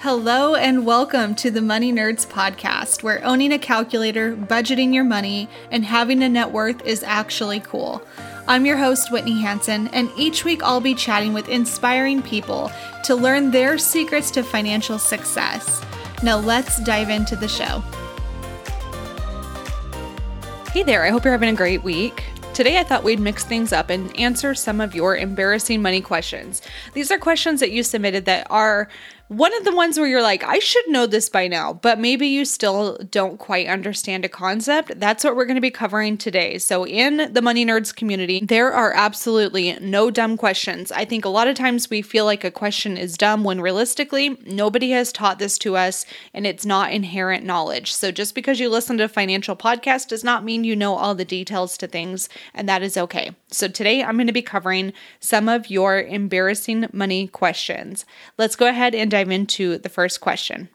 Hello, 0.00 0.54
and 0.54 0.84
welcome 0.84 1.34
to 1.36 1.50
the 1.50 1.62
Money 1.62 1.90
Nerds 1.90 2.26
podcast, 2.26 3.02
where 3.02 3.24
owning 3.24 3.50
a 3.50 3.58
calculator, 3.58 4.36
budgeting 4.36 4.92
your 4.92 5.04
money, 5.04 5.48
and 5.70 5.86
having 5.86 6.22
a 6.22 6.28
net 6.28 6.52
worth 6.52 6.84
is 6.84 7.02
actually 7.02 7.60
cool. 7.60 8.06
I'm 8.46 8.66
your 8.66 8.76
host, 8.76 9.10
Whitney 9.10 9.40
Hansen, 9.40 9.88
and 9.88 10.10
each 10.14 10.44
week 10.44 10.62
I'll 10.62 10.82
be 10.82 10.94
chatting 10.94 11.32
with 11.32 11.48
inspiring 11.48 12.22
people 12.22 12.70
to 13.04 13.14
learn 13.14 13.50
their 13.50 13.78
secrets 13.78 14.30
to 14.32 14.42
financial 14.42 14.98
success. 14.98 15.82
Now, 16.22 16.36
let's 16.36 16.78
dive 16.84 17.08
into 17.08 17.34
the 17.34 17.48
show. 17.48 17.82
Hey 20.72 20.82
there, 20.82 21.04
I 21.04 21.08
hope 21.08 21.24
you're 21.24 21.32
having 21.32 21.48
a 21.48 21.54
great 21.54 21.82
week. 21.82 22.22
Today, 22.52 22.78
I 22.78 22.84
thought 22.84 23.04
we'd 23.04 23.20
mix 23.20 23.44
things 23.44 23.70
up 23.70 23.90
and 23.90 24.18
answer 24.18 24.54
some 24.54 24.80
of 24.80 24.94
your 24.94 25.14
embarrassing 25.14 25.82
money 25.82 26.00
questions. 26.00 26.62
These 26.94 27.10
are 27.10 27.18
questions 27.18 27.60
that 27.60 27.70
you 27.70 27.82
submitted 27.82 28.24
that 28.24 28.46
are 28.48 28.88
one 29.28 29.52
of 29.56 29.64
the 29.64 29.74
ones 29.74 29.98
where 29.98 30.06
you're 30.06 30.22
like, 30.22 30.44
I 30.44 30.60
should 30.60 30.88
know 30.88 31.04
this 31.06 31.28
by 31.28 31.48
now, 31.48 31.72
but 31.72 31.98
maybe 31.98 32.28
you 32.28 32.44
still 32.44 32.96
don't 33.10 33.38
quite 33.38 33.66
understand 33.66 34.24
a 34.24 34.28
concept. 34.28 35.00
That's 35.00 35.24
what 35.24 35.34
we're 35.34 35.46
going 35.46 35.56
to 35.56 35.60
be 35.60 35.70
covering 35.70 36.16
today. 36.16 36.58
So, 36.58 36.86
in 36.86 37.32
the 37.32 37.42
Money 37.42 37.66
Nerds 37.66 37.94
community, 37.94 38.40
there 38.44 38.72
are 38.72 38.92
absolutely 38.92 39.76
no 39.80 40.12
dumb 40.12 40.36
questions. 40.36 40.92
I 40.92 41.04
think 41.04 41.24
a 41.24 41.28
lot 41.28 41.48
of 41.48 41.56
times 41.56 41.90
we 41.90 42.02
feel 42.02 42.24
like 42.24 42.44
a 42.44 42.52
question 42.52 42.96
is 42.96 43.16
dumb 43.16 43.42
when 43.42 43.60
realistically, 43.60 44.38
nobody 44.46 44.90
has 44.90 45.10
taught 45.10 45.40
this 45.40 45.58
to 45.58 45.76
us 45.76 46.06
and 46.32 46.46
it's 46.46 46.64
not 46.64 46.92
inherent 46.92 47.44
knowledge. 47.44 47.92
So, 47.92 48.12
just 48.12 48.32
because 48.32 48.60
you 48.60 48.68
listen 48.68 48.96
to 48.98 49.04
a 49.04 49.08
financial 49.08 49.56
podcast 49.56 50.08
does 50.08 50.22
not 50.22 50.44
mean 50.44 50.62
you 50.62 50.76
know 50.76 50.94
all 50.94 51.16
the 51.16 51.24
details 51.24 51.76
to 51.78 51.88
things, 51.88 52.28
and 52.54 52.68
that 52.68 52.82
is 52.82 52.96
okay. 52.96 53.32
So, 53.50 53.66
today 53.66 54.04
I'm 54.04 54.16
going 54.16 54.28
to 54.28 54.32
be 54.32 54.42
covering 54.42 54.92
some 55.18 55.48
of 55.48 55.68
your 55.68 56.00
embarrassing 56.00 56.86
money 56.92 57.26
questions. 57.26 58.04
Let's 58.38 58.54
go 58.54 58.68
ahead 58.68 58.94
and 58.94 59.15
dive 59.16 59.30
into 59.30 59.78
the 59.78 59.88
first 59.88 60.20
question. 60.20 60.68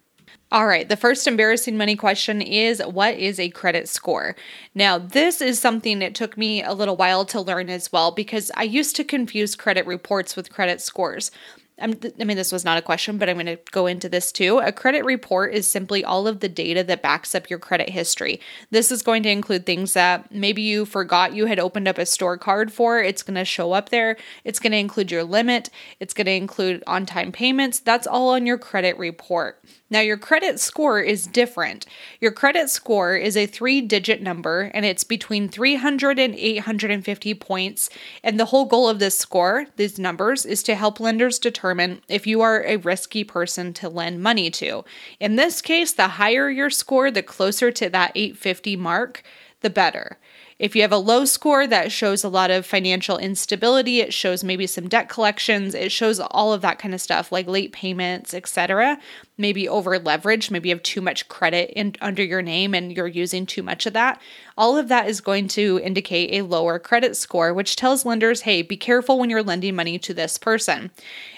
All 0.52 0.66
right, 0.66 0.90
the 0.90 0.98
first 0.98 1.28
embarrassing 1.28 1.78
money 1.78 1.96
question 1.96 2.42
is 2.42 2.82
what 2.82 3.16
is 3.16 3.40
a 3.40 3.50
credit 3.50 3.88
score? 3.88 4.36
Now, 4.74 4.98
this 4.98 5.42
is 5.42 5.60
something 5.60 6.00
that 6.00 6.16
took 6.16 6.38
me 6.38 6.64
a 6.64 6.74
little 6.74 6.98
while 6.98 7.24
to 7.26 7.40
learn 7.40 7.70
as 7.70 7.92
well 7.92 8.12
because 8.12 8.52
I 8.58 8.64
used 8.64 8.96
to 8.96 9.04
confuse 9.04 9.56
credit 9.56 9.86
reports 9.86 10.36
with 10.36 10.52
credit 10.52 10.82
scores. 10.82 11.32
I'm, 11.82 12.00
i 12.20 12.24
mean, 12.24 12.38
this 12.38 12.52
was 12.52 12.64
not 12.64 12.78
a 12.78 12.82
question, 12.82 13.18
but 13.18 13.30
I'm 13.30 13.36
going 13.36 13.46
to 13.48 13.60
go 13.72 13.88
into 13.88 14.08
this 14.08 14.32
too. 14.32 14.60
A 14.60 14.72
credit 14.72 15.04
report 15.04 15.54
is 15.54 15.68
simply 15.68 16.04
all 16.04 16.28
of 16.28 16.40
the 16.40 16.50
data 16.50 16.84
that 16.84 17.02
backs 17.02 17.34
up 17.36 17.50
your 17.50 17.60
credit 17.60 17.90
history. 17.90 18.40
This 18.70 18.92
is 18.92 19.02
going 19.02 19.24
to 19.24 19.30
include 19.30 19.66
things 19.66 19.94
that 19.94 20.32
maybe 20.32 20.62
you 20.62 20.86
forgot 20.86 21.34
you 21.34 21.48
had 21.48 21.60
opened 21.60 21.88
up 21.88 21.98
a 21.98 22.06
store 22.06 22.38
card 22.38 22.72
for. 22.72 23.02
It's 23.02 23.24
going 23.24 23.36
to 23.36 23.46
show 23.46 23.74
up 23.74 23.90
there. 23.90 24.18
It's 24.44 24.60
going 24.60 24.72
to 24.72 24.78
include 24.78 25.12
your 25.12 25.24
limit. 25.24 25.70
It's 26.00 26.14
going 26.14 26.26
to 26.26 26.32
include 26.32 26.84
on 26.88 27.06
time 27.06 27.32
payments. 27.32 27.80
That's 27.80 28.08
all 28.08 28.30
on 28.30 28.46
your 28.46 28.58
credit 28.58 28.98
report. 28.98 29.62
Now, 29.92 30.00
your 30.00 30.16
credit 30.16 30.58
score 30.62 31.02
is 31.02 31.28
different. 31.28 31.86
Your 32.22 32.32
credit 32.32 32.70
score 32.70 33.18
is 33.18 33.36
a 33.36 33.46
three 33.46 33.82
digit 33.82 34.22
number 34.22 34.72
and 34.74 34.86
it's 34.86 35.04
between 35.04 35.50
300 35.50 36.18
and 36.18 36.34
850 36.34 37.34
points. 37.34 37.90
And 38.24 38.40
the 38.40 38.46
whole 38.46 38.64
goal 38.64 38.88
of 38.88 39.00
this 39.00 39.18
score, 39.18 39.66
these 39.76 40.00
numbers, 40.00 40.46
is 40.46 40.64
to 40.64 40.76
help 40.76 41.02
lenders 41.02 41.40
determine 41.40 42.02
if 42.08 42.26
you 42.26 42.40
are 42.40 42.64
a 42.64 42.78
risky 42.78 43.26
person 43.26 43.74
to 43.74 43.90
lend 43.90 44.24
money 44.24 44.50
to. 44.52 44.86
In 45.20 45.36
this 45.36 45.62
case, 45.62 45.92
the 45.92 46.08
higher 46.08 46.50
your 46.50 46.70
score, 46.70 47.12
the 47.12 47.22
closer 47.22 47.70
to 47.70 47.90
that 47.90 48.14
850 48.16 48.78
mark, 48.78 49.24
the 49.60 49.70
better. 49.70 50.18
If 50.62 50.76
you 50.76 50.84
have 50.84 50.92
a 50.92 50.98
low 50.98 51.26
score, 51.26 51.66
that 51.66 51.92
shows 51.92 52.24
a 52.24 52.30
lot 52.30 52.52
of 52.52 52.68
financial 52.68 53.18
instability. 53.18 54.00
It 54.00 54.14
shows 54.14 54.44
maybe 54.44 54.68
some 54.68 54.88
debt 54.88 55.10
collections. 55.10 55.74
It 55.74 55.92
shows 55.92 56.20
all 56.20 56.54
of 56.54 56.62
that 56.62 56.78
kind 56.78 56.94
of 56.94 57.02
stuff, 57.02 57.32
like 57.32 57.48
late 57.48 57.72
payments, 57.72 58.36
etc. 58.36 59.00
Maybe 59.40 59.68
over 59.68 59.98
leverage. 59.98 60.52
Maybe 60.52 60.70
you 60.70 60.76
have 60.76 60.84
too 60.84 61.02
much 61.02 61.28
credit 61.28 61.72
in, 61.72 61.96
under 62.00 62.24
your 62.24 62.44
name 62.44 62.76
and 62.76 62.96
you're 62.96 63.08
using 63.08 63.48
too 63.48 63.64
much 63.64 63.88
of 63.88 63.94
that. 63.94 64.22
All 64.56 64.78
of 64.78 64.88
that 64.90 65.08
is 65.08 65.20
going 65.20 65.48
to 65.48 65.80
indicate 65.84 66.32
a 66.32 66.46
lower 66.46 66.78
credit 66.78 67.18
score, 67.18 67.56
which 67.56 67.76
tells 67.76 68.06
lenders, 68.06 68.42
hey, 68.42 68.62
be 68.62 68.78
careful 68.78 69.18
when 69.18 69.32
you're 69.32 69.42
lending 69.42 69.76
money 69.76 69.98
to 69.98 70.14
this 70.14 70.38
person. 70.38 70.92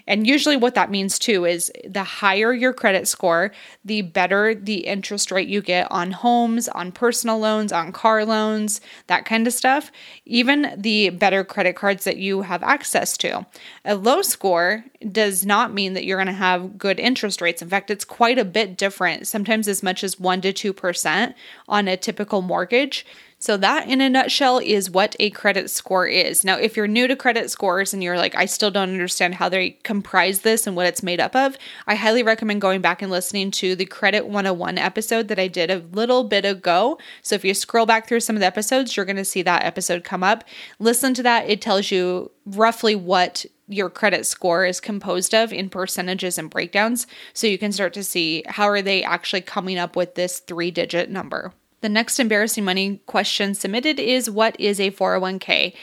And 0.06 0.28
usually, 0.28 0.58
what 0.58 0.76
that 0.76 0.92
means 0.92 1.18
too 1.18 1.46
is 1.46 1.72
the 1.88 2.03
higher 2.03 2.52
your 2.53 2.74
credit 2.74 3.08
score, 3.08 3.52
the 3.86 4.02
better 4.02 4.53
the 4.53 4.86
interest 4.86 5.31
rate 5.31 5.47
you 5.47 5.62
get 5.62 5.90
on 5.92 6.12
homes, 6.12 6.68
on 6.68 6.92
personal 6.92 7.40
loans, 7.40 7.72
on 7.72 7.94
car 7.94 8.26
loans, 8.26 8.81
kind 9.25 9.47
of 9.47 9.53
stuff. 9.53 9.91
Even 10.25 10.74
the 10.78 11.09
better 11.09 11.44
credit 11.44 11.75
cards 11.75 12.03
that 12.03 12.18
you 12.18 12.41
have 12.41 12.63
access 12.63 13.18
to. 13.18 13.46
A 13.85 13.96
low 13.96 14.22
score 14.22 14.84
does 15.12 15.46
not 15.46 15.74
mean 15.74 15.94
that 15.94 16.06
you're 16.06 16.18
going 16.18 16.28
to 16.28 16.34
have 16.34 16.78
good 16.78 17.00
interest 17.00 17.41
rates. 17.41 17.62
In 17.62 17.69
fact, 17.69 17.91
it's 17.91 18.06
quite 18.06 18.38
a 18.40 18.46
bit 18.46 18.78
different, 18.78 19.28
sometimes 19.28 19.68
as 19.68 19.84
much 19.84 20.03
as 20.03 20.16
1% 20.16 20.56
to 20.56 20.73
2% 20.73 21.34
on 21.68 21.88
a 21.88 21.97
typical 21.97 22.41
mortgage. 22.41 23.06
So, 23.44 23.58
that 23.58 23.90
in 23.90 24.00
a 24.00 24.09
nutshell 24.09 24.59
is 24.59 24.90
what 24.90 25.18
a 25.20 25.30
credit 25.30 25.70
score 25.70 26.08
is. 26.08 26.46
Now, 26.46 26.56
if 26.56 26.78
you're 26.78 26.88
new 26.88 27.08
to 27.08 27.16
credit 27.18 27.52
scores 27.52 27.94
and 27.94 28.02
you're 28.02 28.16
like, 28.16 28.34
I 28.36 28.46
still 28.46 28.72
don't 28.72 28.88
understand 28.88 29.36
how 29.36 29.50
they 29.50 29.72
comprise 29.84 30.40
this 30.40 30.66
and 30.66 30.78
what 30.78 30.86
it's 30.86 31.04
made 31.04 31.20
up 31.20 31.36
of, 31.36 31.58
I 31.86 31.96
highly 31.96 32.24
recommend 32.24 32.62
going 32.62 32.80
back 32.80 33.02
and 33.02 33.12
listening 33.12 33.52
to 33.52 33.76
the 33.76 33.84
Credit 33.84 34.28
101 34.28 34.78
episode 34.78 35.28
that 35.28 35.40
I 35.40 35.50
did 35.50 35.70
a 35.70 35.84
little 35.92 36.24
bit 36.24 36.46
ago. 36.46 36.98
So, 37.22 37.36
if 37.36 37.44
you 37.44 37.53
scroll 37.53 37.86
back 37.86 38.08
through 38.08 38.22
some 38.22 38.38
of 38.38 38.40
the 38.40 38.46
episodes, 38.46 38.96
you're 38.96 39.06
going 39.06 39.18
to 39.18 39.26
see 39.26 39.42
that 39.42 39.66
episode 39.66 40.06
come 40.06 40.24
up. 40.24 40.46
Listen 40.80 41.14
to 41.14 41.24
that, 41.24 41.50
it 41.50 41.59
tells 41.59 41.92
you 41.92 42.32
roughly 42.46 42.96
what 42.96 43.46
your 43.68 43.90
credit 43.90 44.26
score 44.26 44.64
is 44.64 44.80
composed 44.80 45.36
of 45.36 45.52
in 45.52 45.70
percentages 45.70 46.38
and 46.38 46.50
breakdowns 46.50 47.08
so 47.34 47.46
you 47.46 47.58
can 47.58 47.74
start 47.74 47.94
to 47.96 48.06
see 48.06 48.44
how 48.48 48.70
are 48.70 48.82
they 48.82 49.03
actually 49.03 49.42
coming 49.42 49.78
up 49.78 49.98
with 49.98 50.16
this 50.16 50.40
three 50.40 50.72
digit 50.72 51.09
number 51.09 51.52
the 51.84 51.90
next 51.90 52.18
embarrassing 52.18 52.64
money 52.64 53.02
question 53.06 53.54
submitted 53.54 54.00
is 54.00 54.30
What 54.30 54.58
is 54.58 54.80
a 54.80 54.90
401k? 54.90 55.74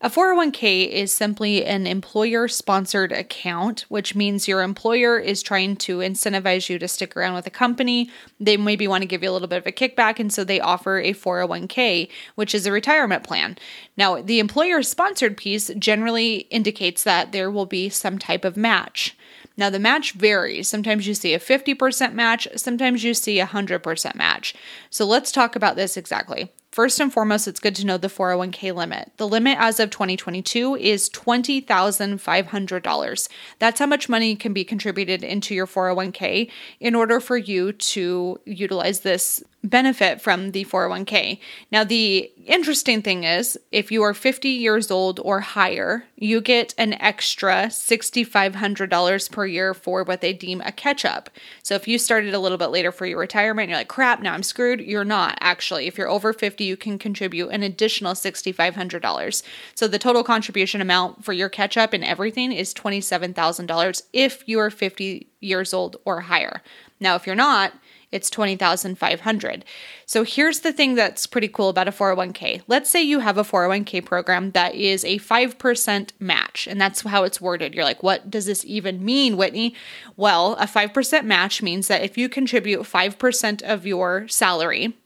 A 0.00 0.08
401k 0.08 0.88
is 0.88 1.12
simply 1.12 1.66
an 1.66 1.86
employer 1.86 2.48
sponsored 2.48 3.12
account, 3.12 3.84
which 3.90 4.14
means 4.14 4.48
your 4.48 4.62
employer 4.62 5.18
is 5.18 5.42
trying 5.42 5.76
to 5.76 5.98
incentivize 5.98 6.70
you 6.70 6.78
to 6.78 6.88
stick 6.88 7.14
around 7.14 7.34
with 7.34 7.46
a 7.46 7.50
company. 7.50 8.08
They 8.40 8.56
maybe 8.56 8.88
want 8.88 9.02
to 9.02 9.06
give 9.06 9.22
you 9.22 9.28
a 9.28 9.32
little 9.32 9.46
bit 9.46 9.58
of 9.58 9.66
a 9.66 9.72
kickback, 9.72 10.18
and 10.18 10.32
so 10.32 10.42
they 10.42 10.58
offer 10.58 10.98
a 10.98 11.12
401k, 11.12 12.08
which 12.36 12.54
is 12.54 12.64
a 12.64 12.72
retirement 12.72 13.24
plan. 13.24 13.58
Now, 13.98 14.22
the 14.22 14.38
employer 14.38 14.82
sponsored 14.82 15.36
piece 15.36 15.70
generally 15.78 16.46
indicates 16.48 17.04
that 17.04 17.32
there 17.32 17.50
will 17.50 17.66
be 17.66 17.90
some 17.90 18.18
type 18.18 18.46
of 18.46 18.56
match. 18.56 19.14
Now, 19.60 19.68
the 19.68 19.78
match 19.78 20.12
varies. 20.12 20.68
Sometimes 20.68 21.06
you 21.06 21.12
see 21.12 21.34
a 21.34 21.38
50% 21.38 22.14
match, 22.14 22.48
sometimes 22.56 23.04
you 23.04 23.12
see 23.12 23.40
a 23.40 23.46
100% 23.46 24.14
match. 24.14 24.54
So, 24.88 25.04
let's 25.04 25.30
talk 25.30 25.54
about 25.54 25.76
this 25.76 25.98
exactly. 25.98 26.50
First 26.72 26.98
and 26.98 27.12
foremost, 27.12 27.46
it's 27.46 27.60
good 27.60 27.74
to 27.74 27.84
know 27.84 27.98
the 27.98 28.08
401k 28.08 28.74
limit. 28.74 29.12
The 29.18 29.28
limit 29.28 29.58
as 29.60 29.78
of 29.78 29.90
2022 29.90 30.76
is 30.76 31.10
$20,500. 31.10 33.28
That's 33.58 33.80
how 33.80 33.86
much 33.86 34.08
money 34.08 34.34
can 34.34 34.54
be 34.54 34.64
contributed 34.64 35.22
into 35.22 35.54
your 35.54 35.66
401k 35.66 36.50
in 36.78 36.94
order 36.94 37.20
for 37.20 37.36
you 37.36 37.72
to 37.72 38.40
utilize 38.46 39.00
this 39.00 39.44
benefit 39.62 40.22
from 40.22 40.52
the 40.52 40.64
401k. 40.64 41.38
Now, 41.70 41.84
the 41.84 42.32
interesting 42.46 43.02
thing 43.02 43.24
is 43.24 43.58
if 43.70 43.92
you 43.92 44.02
are 44.02 44.14
50 44.14 44.48
years 44.48 44.90
old 44.90 45.20
or 45.20 45.40
higher, 45.40 46.04
you 46.16 46.40
get 46.40 46.74
an 46.78 46.94
extra 46.94 47.66
$6,500 47.66 49.30
per 49.30 49.46
year 49.46 49.74
for 49.74 50.02
what 50.02 50.22
they 50.22 50.32
deem 50.32 50.62
a 50.62 50.72
catch 50.72 51.04
up. 51.04 51.28
So, 51.62 51.74
if 51.74 51.86
you 51.86 51.98
started 51.98 52.32
a 52.32 52.38
little 52.38 52.56
bit 52.58 52.68
later 52.68 52.90
for 52.90 53.04
your 53.04 53.18
retirement, 53.18 53.68
you're 53.68 53.78
like, 53.78 53.88
crap, 53.88 54.22
now 54.22 54.32
I'm 54.32 54.42
screwed. 54.42 54.80
You're 54.80 55.04
not 55.04 55.36
actually. 55.40 55.86
If 55.86 55.98
you're 55.98 56.08
over 56.08 56.32
50, 56.32 56.64
you 56.64 56.76
can 56.76 56.98
contribute 56.98 57.48
an 57.48 57.62
additional 57.62 58.14
$6,500. 58.14 59.42
So, 59.74 59.86
the 59.86 59.98
total 59.98 60.24
contribution 60.24 60.80
amount 60.80 61.24
for 61.24 61.34
your 61.34 61.50
catch 61.50 61.76
up 61.76 61.92
and 61.92 62.02
everything 62.02 62.52
is 62.52 62.72
$27,000 62.72 64.02
if 64.12 64.42
you 64.48 64.58
are 64.58 64.70
50 64.70 65.26
years 65.40 65.74
old 65.74 65.96
or 66.04 66.22
higher. 66.22 66.62
Now, 66.98 67.14
if 67.16 67.26
you're 67.26 67.36
not, 67.36 67.72
it's 68.12 68.30
20,500. 68.30 69.64
So 70.06 70.24
here's 70.24 70.60
the 70.60 70.72
thing 70.72 70.94
that's 70.94 71.26
pretty 71.26 71.48
cool 71.48 71.68
about 71.68 71.88
a 71.88 71.92
401k. 71.92 72.62
Let's 72.66 72.90
say 72.90 73.02
you 73.02 73.20
have 73.20 73.38
a 73.38 73.44
401k 73.44 74.04
program 74.04 74.50
that 74.52 74.74
is 74.74 75.04
a 75.04 75.18
5% 75.18 76.10
match, 76.18 76.66
and 76.66 76.80
that's 76.80 77.02
how 77.02 77.24
it's 77.24 77.40
worded. 77.40 77.74
You're 77.74 77.84
like, 77.84 78.02
what 78.02 78.30
does 78.30 78.46
this 78.46 78.64
even 78.64 79.04
mean, 79.04 79.36
Whitney? 79.36 79.74
Well, 80.16 80.54
a 80.54 80.66
5% 80.66 81.24
match 81.24 81.62
means 81.62 81.88
that 81.88 82.02
if 82.02 82.18
you 82.18 82.28
contribute 82.28 82.80
5% 82.80 83.62
of 83.62 83.86
your 83.86 84.26
salary, 84.28 84.96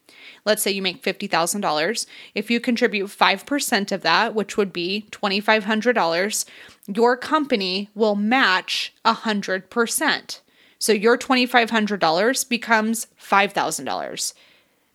let's 0.47 0.63
say 0.63 0.71
you 0.71 0.83
make 0.83 1.03
$50,000, 1.03 2.07
if 2.35 2.51
you 2.51 2.61
contribute 2.61 3.07
5% 3.07 3.93
of 3.93 4.03
that, 4.03 4.35
which 4.35 4.57
would 4.57 4.73
be 4.73 5.07
$2,500, 5.11 6.45
your 6.87 7.17
company 7.17 7.91
will 7.95 8.15
match 8.15 8.95
100%. 9.05 10.41
So 10.85 10.93
your 10.93 11.17
$2,500 11.17 12.47
becomes 12.47 13.07
$5,000. 13.19 14.35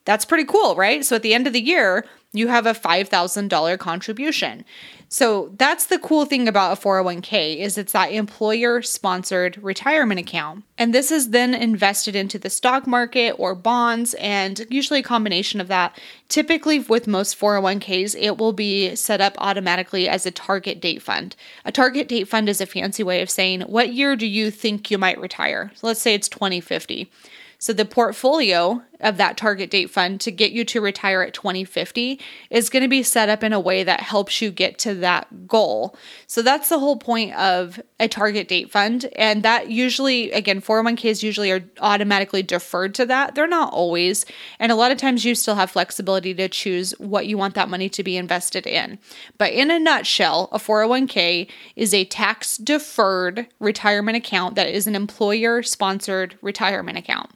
That's 0.05 0.23
pretty 0.23 0.45
cool, 0.45 0.75
right? 0.75 1.03
So 1.03 1.15
at 1.15 1.23
the 1.23 1.33
end 1.33 1.47
of 1.47 1.53
the 1.53 1.59
year, 1.59 2.05
you 2.31 2.47
have 2.47 2.67
a 2.67 2.75
$5,000 2.75 3.79
contribution. 3.79 4.65
So 5.11 5.49
that's 5.57 5.87
the 5.87 5.97
cool 5.97 6.25
thing 6.25 6.47
about 6.47 6.77
a 6.77 6.81
401k 6.81 7.57
is 7.57 7.79
it's 7.79 7.93
that 7.93 8.11
employer 8.11 8.83
sponsored 8.83 9.57
retirement 9.57 10.19
account. 10.19 10.63
And 10.77 10.93
this 10.93 11.11
is 11.11 11.31
then 11.31 11.55
invested 11.55 12.15
into 12.15 12.37
the 12.37 12.49
stock 12.51 12.85
market 12.85 13.31
or 13.31 13.55
bonds 13.55 14.13
and 14.15 14.67
usually 14.69 14.99
a 14.99 15.03
combination 15.03 15.59
of 15.59 15.67
that. 15.67 15.99
Typically 16.27 16.77
with 16.77 17.07
most 17.07 17.39
401ks, 17.39 18.15
it 18.19 18.37
will 18.37 18.53
be 18.53 18.95
set 18.95 19.19
up 19.19 19.33
automatically 19.39 20.07
as 20.07 20.27
a 20.27 20.31
target 20.31 20.79
date 20.79 21.01
fund. 21.01 21.35
A 21.65 21.71
target 21.71 22.07
date 22.07 22.27
fund 22.27 22.47
is 22.47 22.61
a 22.61 22.67
fancy 22.67 23.01
way 23.01 23.23
of 23.23 23.31
saying 23.31 23.61
what 23.61 23.91
year 23.91 24.15
do 24.15 24.27
you 24.27 24.51
think 24.51 24.91
you 24.91 24.99
might 24.99 25.19
retire? 25.19 25.71
So 25.73 25.87
let's 25.87 26.01
say 26.01 26.13
it's 26.13 26.29
2050. 26.29 27.09
So 27.57 27.73
the 27.73 27.83
portfolio 27.83 28.83
of 28.99 29.17
that 29.17 29.37
target 29.37 29.69
date 29.69 29.89
fund 29.89 30.19
to 30.21 30.31
get 30.31 30.51
you 30.51 30.65
to 30.65 30.81
retire 30.81 31.21
at 31.21 31.33
2050 31.33 32.19
is 32.49 32.69
going 32.69 32.83
to 32.83 32.89
be 32.89 33.03
set 33.03 33.29
up 33.29 33.43
in 33.43 33.53
a 33.53 33.59
way 33.59 33.83
that 33.83 34.01
helps 34.01 34.41
you 34.41 34.51
get 34.51 34.77
to 34.79 34.93
that 34.95 35.47
goal. 35.47 35.95
So 36.27 36.41
that's 36.41 36.69
the 36.69 36.79
whole 36.79 36.97
point 36.97 37.33
of 37.35 37.79
a 37.99 38.07
target 38.07 38.47
date 38.47 38.71
fund. 38.71 39.05
And 39.15 39.43
that 39.43 39.69
usually, 39.69 40.31
again, 40.31 40.61
401ks 40.61 41.23
usually 41.23 41.51
are 41.51 41.63
automatically 41.79 42.43
deferred 42.43 42.93
to 42.95 43.05
that. 43.05 43.35
They're 43.35 43.47
not 43.47 43.73
always. 43.73 44.25
And 44.59 44.71
a 44.71 44.75
lot 44.75 44.91
of 44.91 44.97
times 44.97 45.25
you 45.25 45.35
still 45.35 45.55
have 45.55 45.71
flexibility 45.71 46.33
to 46.33 46.49
choose 46.49 46.91
what 46.99 47.27
you 47.27 47.37
want 47.37 47.55
that 47.55 47.69
money 47.69 47.89
to 47.89 48.03
be 48.03 48.17
invested 48.17 48.67
in. 48.67 48.99
But 49.37 49.53
in 49.53 49.71
a 49.71 49.79
nutshell, 49.79 50.49
a 50.51 50.59
401k 50.59 51.47
is 51.75 51.93
a 51.93 52.05
tax 52.05 52.57
deferred 52.57 53.47
retirement 53.59 54.17
account 54.17 54.55
that 54.55 54.69
is 54.69 54.87
an 54.87 54.95
employer 54.95 55.63
sponsored 55.63 56.37
retirement 56.41 56.97
account. 56.97 57.29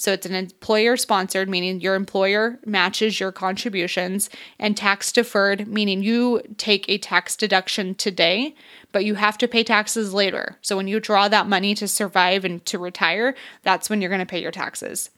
So 0.00 0.12
it's 0.12 0.26
an 0.26 0.34
employer 0.36 0.96
sponsored, 0.96 1.48
meaning 1.48 1.80
your 1.80 1.96
employer 1.96 2.60
matches 2.64 3.18
your 3.18 3.32
contributions, 3.32 4.30
and 4.56 4.76
tax 4.76 5.10
deferred, 5.10 5.66
meaning 5.66 6.04
you 6.04 6.40
take 6.56 6.88
a 6.88 6.98
tax 6.98 7.34
deduction 7.34 7.96
today, 7.96 8.54
but 8.92 9.04
you 9.04 9.16
have 9.16 9.36
to 9.38 9.48
pay 9.48 9.64
taxes 9.64 10.14
later. 10.14 10.56
So 10.62 10.76
when 10.76 10.86
you 10.86 11.00
draw 11.00 11.26
that 11.26 11.48
money 11.48 11.74
to 11.74 11.88
survive 11.88 12.44
and 12.44 12.64
to 12.66 12.78
retire, 12.78 13.34
that's 13.64 13.90
when 13.90 14.00
you're 14.00 14.08
going 14.08 14.20
to 14.20 14.24
pay 14.24 14.40
your 14.40 14.52
taxes. 14.52 15.10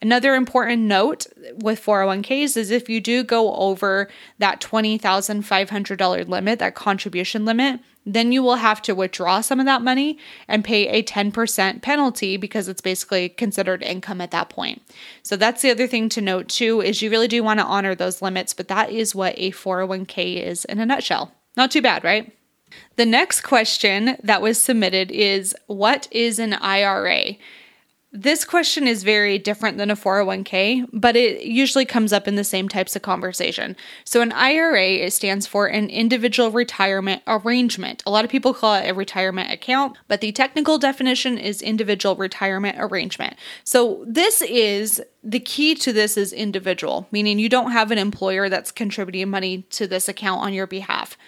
Another 0.00 0.36
important 0.36 0.82
note 0.82 1.26
with 1.56 1.84
401ks 1.84 2.56
is 2.56 2.70
if 2.70 2.88
you 2.88 3.00
do 3.00 3.24
go 3.24 3.54
over 3.54 4.08
that 4.38 4.60
$20,500 4.60 6.28
limit, 6.28 6.58
that 6.60 6.76
contribution 6.76 7.44
limit, 7.44 7.80
then 8.06 8.30
you 8.30 8.42
will 8.42 8.56
have 8.56 8.80
to 8.82 8.94
withdraw 8.94 9.40
some 9.40 9.58
of 9.58 9.66
that 9.66 9.82
money 9.82 10.16
and 10.46 10.64
pay 10.64 10.88
a 10.88 11.02
10% 11.02 11.82
penalty 11.82 12.36
because 12.36 12.68
it's 12.68 12.80
basically 12.80 13.28
considered 13.28 13.82
income 13.82 14.20
at 14.20 14.30
that 14.30 14.48
point. 14.48 14.80
So 15.22 15.36
that's 15.36 15.62
the 15.62 15.70
other 15.70 15.88
thing 15.88 16.08
to 16.10 16.20
note 16.20 16.48
too 16.48 16.80
is 16.80 17.02
you 17.02 17.10
really 17.10 17.28
do 17.28 17.42
want 17.42 17.58
to 17.58 17.66
honor 17.66 17.94
those 17.94 18.22
limits, 18.22 18.54
but 18.54 18.68
that 18.68 18.90
is 18.90 19.16
what 19.16 19.34
a 19.36 19.50
401k 19.50 20.42
is 20.42 20.64
in 20.64 20.78
a 20.78 20.86
nutshell. 20.86 21.32
Not 21.56 21.72
too 21.72 21.82
bad, 21.82 22.04
right? 22.04 22.32
The 22.96 23.06
next 23.06 23.42
question 23.42 24.16
that 24.22 24.42
was 24.42 24.58
submitted 24.60 25.10
is 25.10 25.56
what 25.66 26.08
is 26.10 26.38
an 26.38 26.54
IRA? 26.54 27.36
This 28.10 28.46
question 28.46 28.88
is 28.88 29.02
very 29.02 29.36
different 29.36 29.76
than 29.76 29.90
a 29.90 29.96
401k, 29.96 30.88
but 30.94 31.14
it 31.14 31.42
usually 31.42 31.84
comes 31.84 32.10
up 32.10 32.26
in 32.26 32.36
the 32.36 32.44
same 32.44 32.66
types 32.66 32.96
of 32.96 33.02
conversation. 33.02 33.76
So, 34.04 34.22
an 34.22 34.32
IRA 34.32 34.92
it 34.92 35.12
stands 35.12 35.46
for 35.46 35.66
an 35.66 35.90
individual 35.90 36.50
retirement 36.50 37.22
arrangement. 37.26 38.02
A 38.06 38.10
lot 38.10 38.24
of 38.24 38.30
people 38.30 38.54
call 38.54 38.76
it 38.76 38.88
a 38.88 38.94
retirement 38.94 39.52
account, 39.52 39.98
but 40.08 40.22
the 40.22 40.32
technical 40.32 40.78
definition 40.78 41.36
is 41.36 41.60
individual 41.60 42.16
retirement 42.16 42.76
arrangement. 42.78 43.36
So, 43.64 44.02
this 44.08 44.40
is 44.40 45.02
the 45.22 45.40
key 45.40 45.74
to 45.74 45.92
this 45.92 46.16
is 46.16 46.32
individual, 46.32 47.06
meaning 47.10 47.38
you 47.38 47.50
don't 47.50 47.72
have 47.72 47.90
an 47.90 47.98
employer 47.98 48.48
that's 48.48 48.72
contributing 48.72 49.28
money 49.28 49.66
to 49.70 49.86
this 49.86 50.08
account 50.08 50.40
on 50.40 50.54
your 50.54 50.66
behalf. 50.66 51.18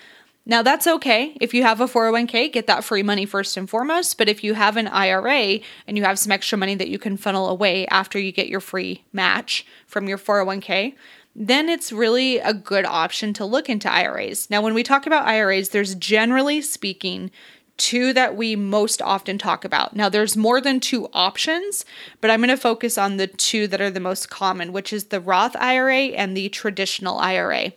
Now, 0.47 0.63
that's 0.63 0.87
okay. 0.87 1.37
If 1.41 1.53
you 1.55 1.63
have 1.63 1.81
a 1.81 1.87
401k, 1.87 2.53
get 2.53 2.67
that 2.67 2.83
free 2.83 3.03
money 3.03 3.27
first 3.27 3.57
and 3.57 3.69
foremost. 3.69 4.19
But 4.19 4.29
if 4.29 4.43
you 4.43 4.55
have 4.55 4.77
an 4.77 4.89
IRA 4.89 5.61
and 5.87 5.97
you 5.97 6.03
have 6.05 6.19
some 6.19 6.33
extra 6.33 6.57
money 6.59 6.75
that 6.75 6.89
you 6.89 6.99
can 6.99 7.17
funnel 7.17 7.49
away 7.49 7.87
after 7.87 8.19
you 8.19 8.33
get 8.33 8.49
your 8.49 8.61
free 8.61 9.05
match 9.13 9.67
from 9.87 10.09
your 10.09 10.19
401k, 10.19 10.95
then 11.37 11.69
it's 11.69 11.93
really 11.93 12.39
a 12.39 12.53
good 12.53 12.85
option 12.85 13.33
to 13.35 13.45
look 13.45 13.69
into 13.69 13.93
IRAs. 13.93 14.51
Now, 14.51 14.63
when 14.63 14.75
we 14.75 14.83
talk 14.83 15.07
about 15.07 15.27
IRAs, 15.27 15.69
there's 15.69 15.95
generally 15.95 16.61
speaking 16.61 17.31
two 17.77 18.13
that 18.13 18.37
we 18.37 18.57
most 18.57 19.01
often 19.01 19.39
talk 19.39 19.65
about. 19.65 19.97
Now, 19.97 20.09
there's 20.09 20.37
more 20.37 20.61
than 20.61 20.81
two 20.81 21.09
options, 21.13 21.85
but 22.21 22.31
I'm 22.31 22.41
going 22.41 22.51
to 22.51 22.57
focus 22.57 22.99
on 22.99 23.17
the 23.17 23.27
two 23.27 23.67
that 23.69 23.81
are 23.81 23.91
the 23.91 24.01
most 24.01 24.29
common, 24.29 24.73
which 24.73 24.93
is 24.93 25.05
the 25.05 25.21
Roth 25.21 25.57
IRA 25.57 26.09
and 26.09 26.37
the 26.37 26.49
traditional 26.51 27.19
IRA. 27.19 27.73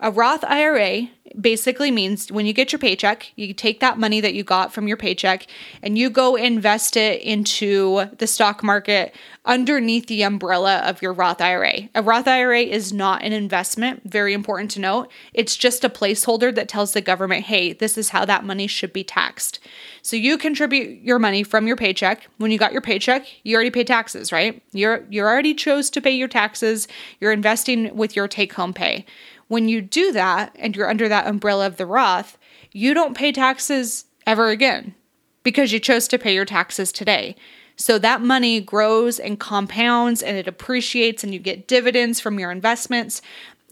A 0.00 0.10
Roth 0.10 0.44
IRA 0.44 1.10
basically 1.40 1.90
means 1.90 2.30
when 2.32 2.46
you 2.46 2.52
get 2.52 2.72
your 2.72 2.78
paycheck, 2.78 3.32
you 3.36 3.52
take 3.52 3.80
that 3.80 3.98
money 3.98 4.20
that 4.20 4.34
you 4.34 4.42
got 4.42 4.72
from 4.72 4.88
your 4.88 4.96
paycheck 4.96 5.46
and 5.82 5.98
you 5.98 6.10
go 6.10 6.36
invest 6.36 6.96
it 6.96 7.20
into 7.22 8.06
the 8.18 8.26
stock 8.26 8.62
market 8.62 9.14
underneath 9.44 10.06
the 10.06 10.22
umbrella 10.22 10.78
of 10.78 11.00
your 11.00 11.12
Roth 11.12 11.40
IRA. 11.40 11.88
A 11.94 12.02
Roth 12.02 12.26
IRA 12.26 12.60
is 12.60 12.92
not 12.92 13.22
an 13.22 13.32
investment, 13.32 14.02
very 14.04 14.32
important 14.32 14.70
to 14.72 14.80
note. 14.80 15.10
It's 15.32 15.56
just 15.56 15.84
a 15.84 15.88
placeholder 15.88 16.54
that 16.54 16.68
tells 16.68 16.92
the 16.92 17.00
government, 17.00 17.44
hey, 17.44 17.72
this 17.72 17.96
is 17.96 18.08
how 18.08 18.24
that 18.24 18.44
money 18.44 18.66
should 18.66 18.92
be 18.92 19.04
taxed. 19.04 19.60
So 20.02 20.16
you 20.16 20.38
contribute 20.38 21.02
your 21.02 21.18
money 21.18 21.42
from 21.42 21.66
your 21.66 21.76
paycheck. 21.76 22.28
When 22.38 22.50
you 22.50 22.58
got 22.58 22.72
your 22.72 22.80
paycheck, 22.80 23.26
you 23.44 23.54
already 23.54 23.70
pay 23.70 23.84
taxes, 23.84 24.32
right? 24.32 24.62
You're 24.72 25.04
you 25.10 25.22
already 25.22 25.54
chose 25.54 25.90
to 25.90 26.00
pay 26.00 26.12
your 26.12 26.28
taxes. 26.28 26.88
You're 27.20 27.32
investing 27.32 27.96
with 27.96 28.14
your 28.14 28.28
take-home 28.28 28.72
pay. 28.72 29.04
When 29.48 29.68
you 29.68 29.80
do 29.80 30.12
that 30.12 30.54
and 30.58 30.74
you're 30.74 30.90
under 30.90 31.08
that 31.08 31.26
umbrella 31.26 31.66
of 31.66 31.76
the 31.76 31.86
Roth, 31.86 32.36
you 32.72 32.94
don't 32.94 33.16
pay 33.16 33.32
taxes 33.32 34.06
ever 34.26 34.48
again 34.48 34.94
because 35.42 35.72
you 35.72 35.78
chose 35.78 36.08
to 36.08 36.18
pay 36.18 36.34
your 36.34 36.44
taxes 36.44 36.90
today. 36.90 37.36
So 37.76 37.98
that 37.98 38.22
money 38.22 38.60
grows 38.60 39.18
and 39.18 39.38
compounds 39.38 40.22
and 40.22 40.36
it 40.36 40.48
appreciates 40.48 41.22
and 41.22 41.32
you 41.32 41.38
get 41.38 41.68
dividends 41.68 42.18
from 42.20 42.38
your 42.38 42.50
investments. 42.50 43.22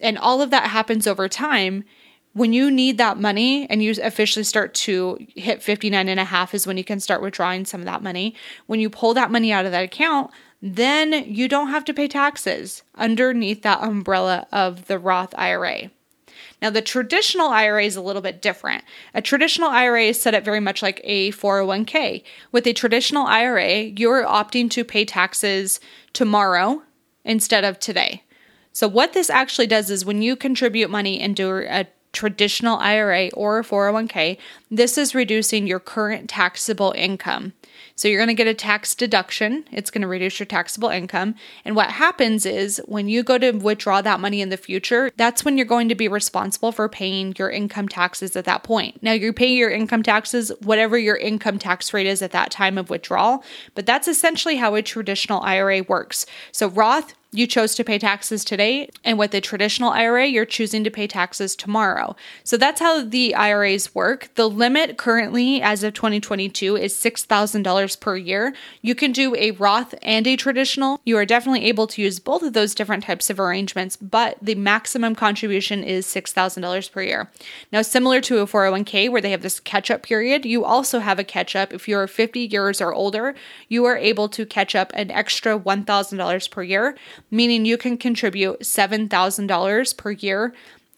And 0.00 0.18
all 0.18 0.42
of 0.42 0.50
that 0.50 0.70
happens 0.70 1.06
over 1.06 1.28
time. 1.28 1.84
When 2.34 2.52
you 2.52 2.68
need 2.68 2.98
that 2.98 3.16
money 3.16 3.68
and 3.70 3.80
you 3.80 3.94
officially 4.02 4.42
start 4.42 4.74
to 4.74 5.24
hit 5.36 5.62
59 5.62 6.08
and 6.08 6.18
a 6.18 6.24
half 6.24 6.52
is 6.52 6.66
when 6.66 6.76
you 6.76 6.82
can 6.82 6.98
start 6.98 7.22
withdrawing 7.22 7.64
some 7.64 7.80
of 7.80 7.86
that 7.86 8.02
money. 8.02 8.34
When 8.66 8.80
you 8.80 8.90
pull 8.90 9.14
that 9.14 9.30
money 9.30 9.52
out 9.52 9.66
of 9.66 9.70
that 9.70 9.84
account, 9.84 10.32
then 10.60 11.12
you 11.12 11.46
don't 11.46 11.68
have 11.68 11.84
to 11.84 11.94
pay 11.94 12.08
taxes 12.08 12.82
underneath 12.96 13.62
that 13.62 13.82
umbrella 13.82 14.48
of 14.50 14.86
the 14.86 14.98
Roth 14.98 15.32
IRA. 15.38 15.90
Now, 16.60 16.70
the 16.70 16.82
traditional 16.82 17.48
IRA 17.48 17.84
is 17.84 17.94
a 17.94 18.00
little 18.00 18.22
bit 18.22 18.42
different. 18.42 18.82
A 19.12 19.22
traditional 19.22 19.68
IRA 19.68 20.04
is 20.04 20.20
set 20.20 20.34
up 20.34 20.44
very 20.44 20.60
much 20.60 20.82
like 20.82 21.00
a 21.04 21.30
401k. 21.32 22.24
With 22.50 22.66
a 22.66 22.72
traditional 22.72 23.26
IRA, 23.26 23.82
you're 23.82 24.24
opting 24.24 24.70
to 24.70 24.84
pay 24.84 25.04
taxes 25.04 25.78
tomorrow 26.12 26.82
instead 27.24 27.64
of 27.64 27.78
today. 27.78 28.22
So, 28.72 28.88
what 28.88 29.12
this 29.12 29.30
actually 29.30 29.68
does 29.68 29.88
is 29.88 30.04
when 30.04 30.22
you 30.22 30.34
contribute 30.34 30.90
money 30.90 31.20
into 31.20 31.64
a 31.70 31.86
traditional 32.14 32.78
IRA 32.78 33.28
or 33.34 33.62
401k, 33.62 34.38
this 34.70 34.96
is 34.96 35.14
reducing 35.14 35.66
your 35.66 35.80
current 35.80 36.30
taxable 36.30 36.94
income. 36.96 37.52
So 37.96 38.08
you're 38.08 38.18
going 38.18 38.28
to 38.28 38.34
get 38.34 38.48
a 38.48 38.54
tax 38.54 38.94
deduction. 38.94 39.64
It's 39.70 39.90
going 39.90 40.02
to 40.02 40.08
reduce 40.08 40.40
your 40.40 40.46
taxable 40.46 40.88
income. 40.88 41.36
And 41.64 41.76
what 41.76 41.90
happens 41.90 42.44
is 42.44 42.82
when 42.86 43.08
you 43.08 43.22
go 43.22 43.38
to 43.38 43.52
withdraw 43.52 44.02
that 44.02 44.18
money 44.18 44.40
in 44.40 44.48
the 44.48 44.56
future, 44.56 45.10
that's 45.16 45.44
when 45.44 45.56
you're 45.56 45.66
going 45.66 45.88
to 45.88 45.94
be 45.94 46.08
responsible 46.08 46.72
for 46.72 46.88
paying 46.88 47.34
your 47.38 47.50
income 47.50 47.88
taxes 47.88 48.34
at 48.34 48.46
that 48.46 48.64
point. 48.64 49.00
Now 49.02 49.12
you 49.12 49.32
pay 49.32 49.52
your 49.52 49.70
income 49.70 50.02
taxes, 50.02 50.50
whatever 50.60 50.98
your 50.98 51.16
income 51.16 51.58
tax 51.58 51.94
rate 51.94 52.06
is 52.06 52.20
at 52.20 52.32
that 52.32 52.50
time 52.50 52.78
of 52.78 52.90
withdrawal, 52.90 53.44
but 53.74 53.86
that's 53.86 54.08
essentially 54.08 54.56
how 54.56 54.74
a 54.74 54.82
traditional 54.82 55.40
IRA 55.42 55.84
works. 55.84 56.26
So 56.50 56.68
Roth 56.68 57.14
you 57.34 57.48
chose 57.48 57.74
to 57.74 57.82
pay 57.82 57.98
taxes 57.98 58.44
today, 58.44 58.88
and 59.02 59.18
with 59.18 59.32
the 59.32 59.40
traditional 59.40 59.90
IRA, 59.90 60.26
you're 60.26 60.44
choosing 60.44 60.84
to 60.84 60.90
pay 60.90 61.08
taxes 61.08 61.56
tomorrow. 61.56 62.14
So 62.44 62.56
that's 62.56 62.80
how 62.80 63.04
the 63.04 63.34
IRAs 63.34 63.92
work. 63.92 64.28
The 64.36 64.48
limit 64.48 64.96
currently, 64.98 65.60
as 65.60 65.82
of 65.82 65.94
2022, 65.94 66.76
is 66.76 66.94
$6,000 66.94 68.00
per 68.00 68.16
year. 68.16 68.54
You 68.82 68.94
can 68.94 69.10
do 69.10 69.34
a 69.34 69.50
Roth 69.50 69.96
and 70.00 70.28
a 70.28 70.36
traditional. 70.36 71.00
You 71.04 71.16
are 71.16 71.26
definitely 71.26 71.64
able 71.64 71.88
to 71.88 72.02
use 72.02 72.20
both 72.20 72.44
of 72.44 72.52
those 72.52 72.72
different 72.72 73.02
types 73.02 73.28
of 73.30 73.40
arrangements, 73.40 73.96
but 73.96 74.38
the 74.40 74.54
maximum 74.54 75.16
contribution 75.16 75.82
is 75.82 76.06
$6,000 76.06 76.92
per 76.92 77.02
year. 77.02 77.30
Now, 77.72 77.82
similar 77.82 78.20
to 78.20 78.38
a 78.38 78.46
401k 78.46 79.10
where 79.10 79.20
they 79.20 79.32
have 79.32 79.42
this 79.42 79.58
catch 79.58 79.90
up 79.90 80.04
period, 80.04 80.44
you 80.44 80.64
also 80.64 81.00
have 81.00 81.18
a 81.18 81.24
catch 81.24 81.56
up. 81.56 81.72
If 81.72 81.88
you're 81.88 82.06
50 82.06 82.40
years 82.40 82.80
or 82.80 82.94
older, 82.94 83.34
you 83.68 83.84
are 83.86 83.96
able 83.96 84.28
to 84.28 84.46
catch 84.46 84.76
up 84.76 84.92
an 84.94 85.10
extra 85.10 85.58
$1,000 85.58 86.50
per 86.50 86.62
year 86.62 86.96
meaning 87.34 87.64
you 87.64 87.76
can 87.76 87.96
contribute 87.98 88.60
$7,000 88.60 89.96
per 89.96 90.10
year 90.12 90.54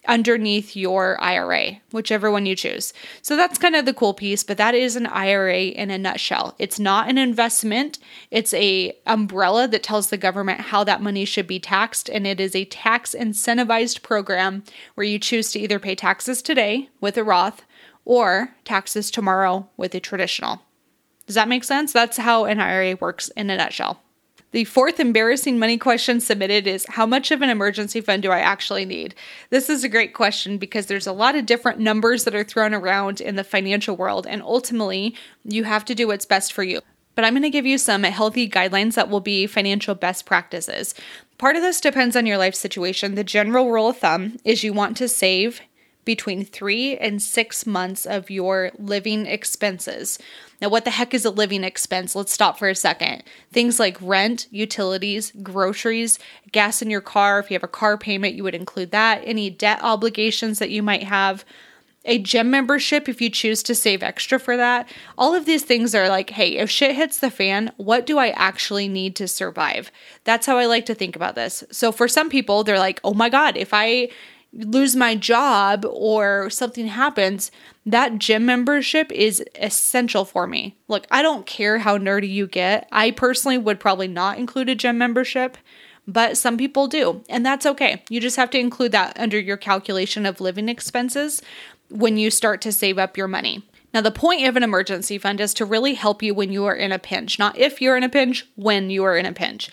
underneath 0.07 0.75
your 0.75 1.19
IRA, 1.21 1.81
whichever 1.91 2.31
one 2.31 2.45
you 2.45 2.55
choose. 2.55 2.93
So 3.21 3.35
that's 3.35 3.57
kind 3.57 3.75
of 3.75 3.85
the 3.85 3.93
cool 3.93 4.13
piece, 4.13 4.43
but 4.43 4.57
that 4.57 4.73
is 4.73 4.95
an 4.95 5.07
IRA 5.07 5.63
in 5.63 5.91
a 5.91 5.97
nutshell. 5.97 6.55
It's 6.59 6.79
not 6.79 7.09
an 7.09 7.17
investment, 7.17 7.99
it's 8.31 8.53
a 8.53 8.95
umbrella 9.05 9.67
that 9.67 9.83
tells 9.83 10.09
the 10.09 10.17
government 10.17 10.61
how 10.61 10.83
that 10.85 11.01
money 11.01 11.25
should 11.25 11.47
be 11.47 11.59
taxed 11.59 12.09
and 12.09 12.25
it 12.25 12.39
is 12.39 12.55
a 12.55 12.65
tax 12.65 13.15
incentivized 13.17 14.01
program 14.01 14.63
where 14.95 15.07
you 15.07 15.19
choose 15.19 15.51
to 15.51 15.59
either 15.59 15.79
pay 15.79 15.95
taxes 15.95 16.41
today 16.41 16.89
with 17.01 17.17
a 17.17 17.23
Roth 17.23 17.63
or 18.05 18.55
taxes 18.63 19.11
tomorrow 19.11 19.67
with 19.75 19.93
a 19.93 19.99
traditional. 19.99 20.61
Does 21.25 21.35
that 21.35 21.49
make 21.49 21.65
sense? 21.65 21.91
That's 21.91 22.17
how 22.17 22.45
an 22.45 22.61
IRA 22.61 22.95
works 22.95 23.27
in 23.35 23.49
a 23.49 23.57
nutshell. 23.57 24.01
The 24.57 24.63
fourth 24.63 24.99
embarrassing 24.99 25.59
money 25.59 25.77
question 25.77 26.19
submitted 26.19 26.65
is 26.65 26.87
How 26.89 27.05
much 27.05 27.29
of 27.29 27.43
an 27.43 27.51
emergency 27.51 28.01
fund 28.01 28.23
do 28.23 28.31
I 28.31 28.39
actually 28.39 28.85
need? 28.85 29.13
This 29.51 29.69
is 29.69 29.83
a 29.83 29.87
great 29.87 30.15
question 30.15 30.57
because 30.57 30.87
there's 30.87 31.05
a 31.05 31.11
lot 31.11 31.35
of 31.35 31.45
different 31.45 31.77
numbers 31.77 32.23
that 32.23 32.33
are 32.33 32.43
thrown 32.43 32.73
around 32.73 33.21
in 33.21 33.35
the 33.35 33.43
financial 33.43 33.95
world, 33.95 34.25
and 34.25 34.41
ultimately, 34.41 35.13
you 35.43 35.65
have 35.65 35.85
to 35.85 35.93
do 35.93 36.07
what's 36.07 36.25
best 36.25 36.51
for 36.53 36.63
you. 36.63 36.81
But 37.13 37.23
I'm 37.23 37.33
going 37.33 37.43
to 37.43 37.51
give 37.51 37.67
you 37.67 37.77
some 37.77 38.01
healthy 38.01 38.49
guidelines 38.49 38.95
that 38.95 39.09
will 39.09 39.19
be 39.19 39.45
financial 39.45 39.93
best 39.93 40.25
practices. 40.25 40.95
Part 41.37 41.55
of 41.55 41.61
this 41.61 41.79
depends 41.79 42.15
on 42.15 42.25
your 42.25 42.39
life 42.39 42.55
situation. 42.55 43.13
The 43.13 43.23
general 43.23 43.69
rule 43.69 43.89
of 43.89 43.97
thumb 43.97 44.39
is 44.43 44.63
you 44.63 44.73
want 44.73 44.97
to 44.97 45.07
save 45.07 45.61
between 46.03 46.43
three 46.43 46.97
and 46.97 47.21
six 47.21 47.67
months 47.67 48.07
of 48.07 48.31
your 48.31 48.71
living 48.79 49.27
expenses. 49.27 50.17
Now, 50.61 50.69
what 50.69 50.85
the 50.85 50.91
heck 50.91 51.13
is 51.13 51.25
a 51.25 51.29
living 51.29 51.63
expense? 51.63 52.15
Let's 52.15 52.33
stop 52.33 52.57
for 52.57 52.67
a 52.67 52.75
second. 52.75 53.23
Things 53.51 53.79
like 53.79 53.97
rent, 54.01 54.47
utilities, 54.49 55.31
groceries, 55.43 56.17
gas 56.51 56.81
in 56.81 56.89
your 56.89 57.01
car. 57.01 57.39
If 57.39 57.51
you 57.51 57.55
have 57.55 57.63
a 57.63 57.67
car 57.67 57.97
payment, 57.97 58.35
you 58.35 58.43
would 58.43 58.55
include 58.55 58.91
that. 58.91 59.21
Any 59.23 59.49
debt 59.49 59.79
obligations 59.83 60.59
that 60.59 60.71
you 60.71 60.81
might 60.81 61.03
have. 61.03 61.45
A 62.05 62.17
gym 62.19 62.49
membership, 62.49 63.09
if 63.09 63.21
you 63.21 63.29
choose 63.29 63.61
to 63.63 63.75
save 63.75 64.01
extra 64.01 64.39
for 64.39 64.55
that. 64.55 64.89
All 65.17 65.35
of 65.35 65.45
these 65.45 65.63
things 65.63 65.93
are 65.93 66.07
like, 66.07 66.29
hey, 66.29 66.57
if 66.57 66.69
shit 66.69 66.95
hits 66.95 67.19
the 67.19 67.29
fan, 67.29 67.73
what 67.75 68.05
do 68.05 68.17
I 68.17 68.29
actually 68.29 68.87
need 68.87 69.13
to 69.17 69.27
survive? 69.27 69.91
That's 70.23 70.45
how 70.45 70.57
I 70.57 70.67
like 70.67 70.85
to 70.85 70.95
think 70.95 71.17
about 71.17 71.35
this. 71.35 71.65
So 71.69 71.91
for 71.91 72.07
some 72.07 72.29
people, 72.29 72.63
they're 72.63 72.79
like, 72.79 73.01
oh 73.03 73.13
my 73.13 73.27
God, 73.27 73.57
if 73.57 73.73
I 73.73 74.09
lose 74.53 74.95
my 74.95 75.15
job 75.15 75.85
or 75.89 76.49
something 76.49 76.87
happens, 76.87 77.51
that 77.85 78.17
gym 78.17 78.45
membership 78.45 79.11
is 79.11 79.43
essential 79.55 80.25
for 80.25 80.47
me. 80.47 80.75
Look, 80.87 81.05
I 81.11 81.21
don't 81.21 81.45
care 81.45 81.79
how 81.79 81.97
nerdy 81.97 82.29
you 82.29 82.47
get. 82.47 82.87
I 82.91 83.11
personally 83.11 83.57
would 83.57 83.79
probably 83.79 84.07
not 84.07 84.37
include 84.37 84.69
a 84.69 84.75
gym 84.75 84.97
membership, 84.97 85.57
but 86.07 86.37
some 86.37 86.57
people 86.57 86.87
do, 86.87 87.23
and 87.29 87.45
that's 87.45 87.65
okay. 87.65 88.03
You 88.09 88.19
just 88.19 88.37
have 88.37 88.49
to 88.51 88.59
include 88.59 88.93
that 88.93 89.19
under 89.19 89.39
your 89.39 89.57
calculation 89.57 90.25
of 90.25 90.41
living 90.41 90.69
expenses 90.69 91.41
when 91.89 92.17
you 92.17 92.31
start 92.31 92.61
to 92.61 92.71
save 92.71 92.97
up 92.97 93.17
your 93.17 93.27
money. 93.27 93.63
Now, 93.93 94.01
the 94.01 94.11
point 94.11 94.45
of 94.45 94.55
an 94.55 94.63
emergency 94.63 95.17
fund 95.17 95.39
is 95.39 95.53
to 95.55 95.65
really 95.65 95.93
help 95.93 96.21
you 96.21 96.33
when 96.33 96.51
you 96.51 96.65
are 96.65 96.75
in 96.75 96.91
a 96.91 96.99
pinch, 96.99 97.39
not 97.39 97.57
if 97.57 97.81
you're 97.81 97.97
in 97.97 98.03
a 98.03 98.09
pinch, 98.09 98.45
when 98.55 98.89
you 98.89 99.03
are 99.05 99.17
in 99.17 99.25
a 99.25 99.33
pinch 99.33 99.69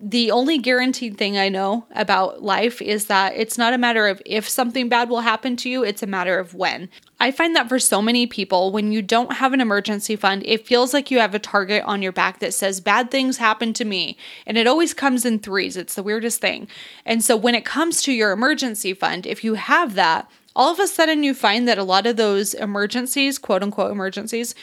the 0.00 0.30
only 0.30 0.58
guaranteed 0.58 1.18
thing 1.18 1.36
I 1.36 1.48
know 1.48 1.84
about 1.92 2.40
life 2.40 2.80
is 2.80 3.06
that 3.06 3.32
it's 3.34 3.58
not 3.58 3.74
a 3.74 3.78
matter 3.78 4.06
of 4.06 4.22
if 4.24 4.48
something 4.48 4.88
bad 4.88 5.08
will 5.08 5.22
happen 5.22 5.56
to 5.56 5.68
you, 5.68 5.82
it's 5.82 6.04
a 6.04 6.06
matter 6.06 6.38
of 6.38 6.54
when. 6.54 6.88
I 7.18 7.32
find 7.32 7.56
that 7.56 7.68
for 7.68 7.80
so 7.80 8.00
many 8.00 8.24
people, 8.24 8.70
when 8.70 8.92
you 8.92 9.02
don't 9.02 9.34
have 9.34 9.52
an 9.52 9.60
emergency 9.60 10.14
fund, 10.14 10.44
it 10.46 10.68
feels 10.68 10.94
like 10.94 11.10
you 11.10 11.18
have 11.18 11.34
a 11.34 11.40
target 11.40 11.82
on 11.84 12.00
your 12.00 12.12
back 12.12 12.38
that 12.38 12.54
says, 12.54 12.80
bad 12.80 13.10
things 13.10 13.38
happen 13.38 13.72
to 13.72 13.84
me. 13.84 14.16
And 14.46 14.56
it 14.56 14.68
always 14.68 14.94
comes 14.94 15.24
in 15.24 15.40
threes. 15.40 15.76
It's 15.76 15.96
the 15.96 16.04
weirdest 16.04 16.40
thing. 16.40 16.68
And 17.04 17.24
so 17.24 17.36
when 17.36 17.56
it 17.56 17.64
comes 17.64 18.00
to 18.02 18.12
your 18.12 18.30
emergency 18.30 18.94
fund, 18.94 19.26
if 19.26 19.42
you 19.42 19.54
have 19.54 19.94
that, 19.94 20.30
all 20.54 20.70
of 20.70 20.78
a 20.78 20.86
sudden 20.86 21.24
you 21.24 21.34
find 21.34 21.66
that 21.66 21.78
a 21.78 21.82
lot 21.82 22.06
of 22.06 22.16
those 22.16 22.54
emergencies, 22.54 23.36
quote 23.36 23.64
unquote 23.64 23.90
emergencies, 23.90 24.54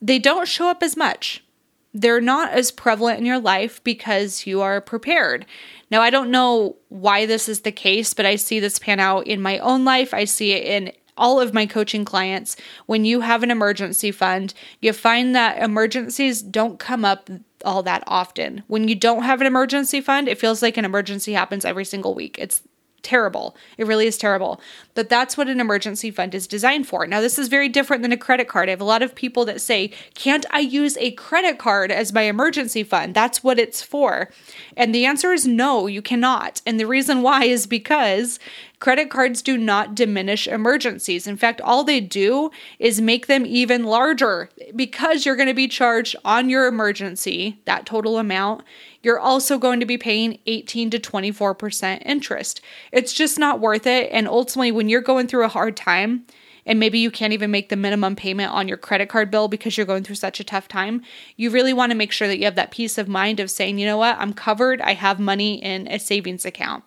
they 0.00 0.18
don't 0.18 0.48
show 0.48 0.68
up 0.68 0.82
as 0.82 0.96
much 0.96 1.44
they're 1.92 2.20
not 2.20 2.52
as 2.52 2.70
prevalent 2.70 3.18
in 3.18 3.26
your 3.26 3.40
life 3.40 3.82
because 3.82 4.46
you 4.46 4.60
are 4.60 4.80
prepared. 4.80 5.46
Now, 5.90 6.02
I 6.02 6.10
don't 6.10 6.30
know 6.30 6.76
why 6.88 7.26
this 7.26 7.48
is 7.48 7.60
the 7.60 7.72
case, 7.72 8.14
but 8.14 8.26
I 8.26 8.36
see 8.36 8.60
this 8.60 8.78
pan 8.78 9.00
out 9.00 9.26
in 9.26 9.42
my 9.42 9.58
own 9.58 9.84
life. 9.84 10.14
I 10.14 10.24
see 10.24 10.52
it 10.52 10.64
in 10.64 10.92
all 11.16 11.40
of 11.40 11.52
my 11.52 11.66
coaching 11.66 12.04
clients. 12.04 12.56
When 12.86 13.04
you 13.04 13.20
have 13.20 13.42
an 13.42 13.50
emergency 13.50 14.12
fund, 14.12 14.54
you 14.80 14.92
find 14.92 15.34
that 15.34 15.62
emergencies 15.62 16.42
don't 16.42 16.78
come 16.78 17.04
up 17.04 17.28
all 17.64 17.82
that 17.82 18.02
often. 18.06 18.62
When 18.68 18.88
you 18.88 18.94
don't 18.94 19.24
have 19.24 19.40
an 19.40 19.46
emergency 19.46 20.00
fund, 20.00 20.28
it 20.28 20.38
feels 20.38 20.62
like 20.62 20.76
an 20.76 20.84
emergency 20.84 21.32
happens 21.32 21.64
every 21.64 21.84
single 21.84 22.14
week. 22.14 22.36
It's 22.38 22.62
terrible. 23.02 23.56
It 23.78 23.86
really 23.86 24.06
is 24.06 24.16
terrible. 24.16 24.60
But 24.94 25.08
that's 25.08 25.36
what 25.36 25.48
an 25.48 25.60
emergency 25.60 26.10
fund 26.10 26.34
is 26.34 26.46
designed 26.46 26.86
for. 26.86 27.06
Now, 27.06 27.20
this 27.20 27.38
is 27.38 27.48
very 27.48 27.68
different 27.68 28.02
than 28.02 28.12
a 28.12 28.16
credit 28.16 28.48
card. 28.48 28.68
I 28.68 28.72
have 28.72 28.80
a 28.80 28.84
lot 28.84 29.02
of 29.02 29.14
people 29.14 29.44
that 29.46 29.60
say, 29.60 29.92
Can't 30.14 30.46
I 30.50 30.60
use 30.60 30.96
a 30.98 31.12
credit 31.12 31.58
card 31.58 31.90
as 31.90 32.12
my 32.12 32.22
emergency 32.22 32.82
fund? 32.82 33.14
That's 33.14 33.42
what 33.42 33.58
it's 33.58 33.82
for. 33.82 34.30
And 34.76 34.94
the 34.94 35.04
answer 35.04 35.32
is 35.32 35.46
no, 35.46 35.86
you 35.86 36.02
cannot. 36.02 36.60
And 36.66 36.78
the 36.78 36.86
reason 36.86 37.22
why 37.22 37.44
is 37.44 37.66
because 37.66 38.38
Credit 38.80 39.10
cards 39.10 39.42
do 39.42 39.58
not 39.58 39.94
diminish 39.94 40.48
emergencies. 40.48 41.26
In 41.26 41.36
fact, 41.36 41.60
all 41.60 41.84
they 41.84 42.00
do 42.00 42.50
is 42.78 42.98
make 42.98 43.26
them 43.26 43.44
even 43.44 43.84
larger 43.84 44.48
because 44.74 45.26
you're 45.26 45.36
going 45.36 45.48
to 45.48 45.54
be 45.54 45.68
charged 45.68 46.16
on 46.24 46.48
your 46.48 46.66
emergency, 46.66 47.60
that 47.66 47.84
total 47.84 48.16
amount. 48.16 48.62
You're 49.02 49.20
also 49.20 49.58
going 49.58 49.80
to 49.80 49.86
be 49.86 49.98
paying 49.98 50.38
18 50.46 50.88
to 50.90 50.98
24% 50.98 52.02
interest. 52.06 52.62
It's 52.90 53.12
just 53.12 53.38
not 53.38 53.60
worth 53.60 53.86
it. 53.86 54.08
And 54.12 54.26
ultimately, 54.26 54.72
when 54.72 54.88
you're 54.88 55.02
going 55.02 55.26
through 55.26 55.44
a 55.44 55.48
hard 55.48 55.76
time, 55.76 56.24
and 56.66 56.78
maybe 56.78 56.98
you 56.98 57.10
can't 57.10 57.32
even 57.32 57.50
make 57.50 57.68
the 57.68 57.76
minimum 57.76 58.14
payment 58.14 58.52
on 58.52 58.68
your 58.68 58.76
credit 58.76 59.08
card 59.08 59.30
bill 59.30 59.48
because 59.48 59.76
you're 59.76 59.86
going 59.86 60.04
through 60.04 60.14
such 60.14 60.40
a 60.40 60.44
tough 60.44 60.68
time, 60.68 61.02
you 61.36 61.50
really 61.50 61.72
want 61.72 61.90
to 61.90 61.96
make 61.96 62.12
sure 62.12 62.28
that 62.28 62.38
you 62.38 62.44
have 62.44 62.54
that 62.54 62.70
peace 62.70 62.96
of 62.98 63.08
mind 63.08 63.40
of 63.40 63.50
saying, 63.50 63.78
you 63.78 63.86
know 63.86 63.96
what, 63.96 64.18
I'm 64.18 64.32
covered. 64.32 64.80
I 64.80 64.92
have 64.92 65.18
money 65.18 65.62
in 65.62 65.88
a 65.88 65.98
savings 65.98 66.44
account 66.44 66.84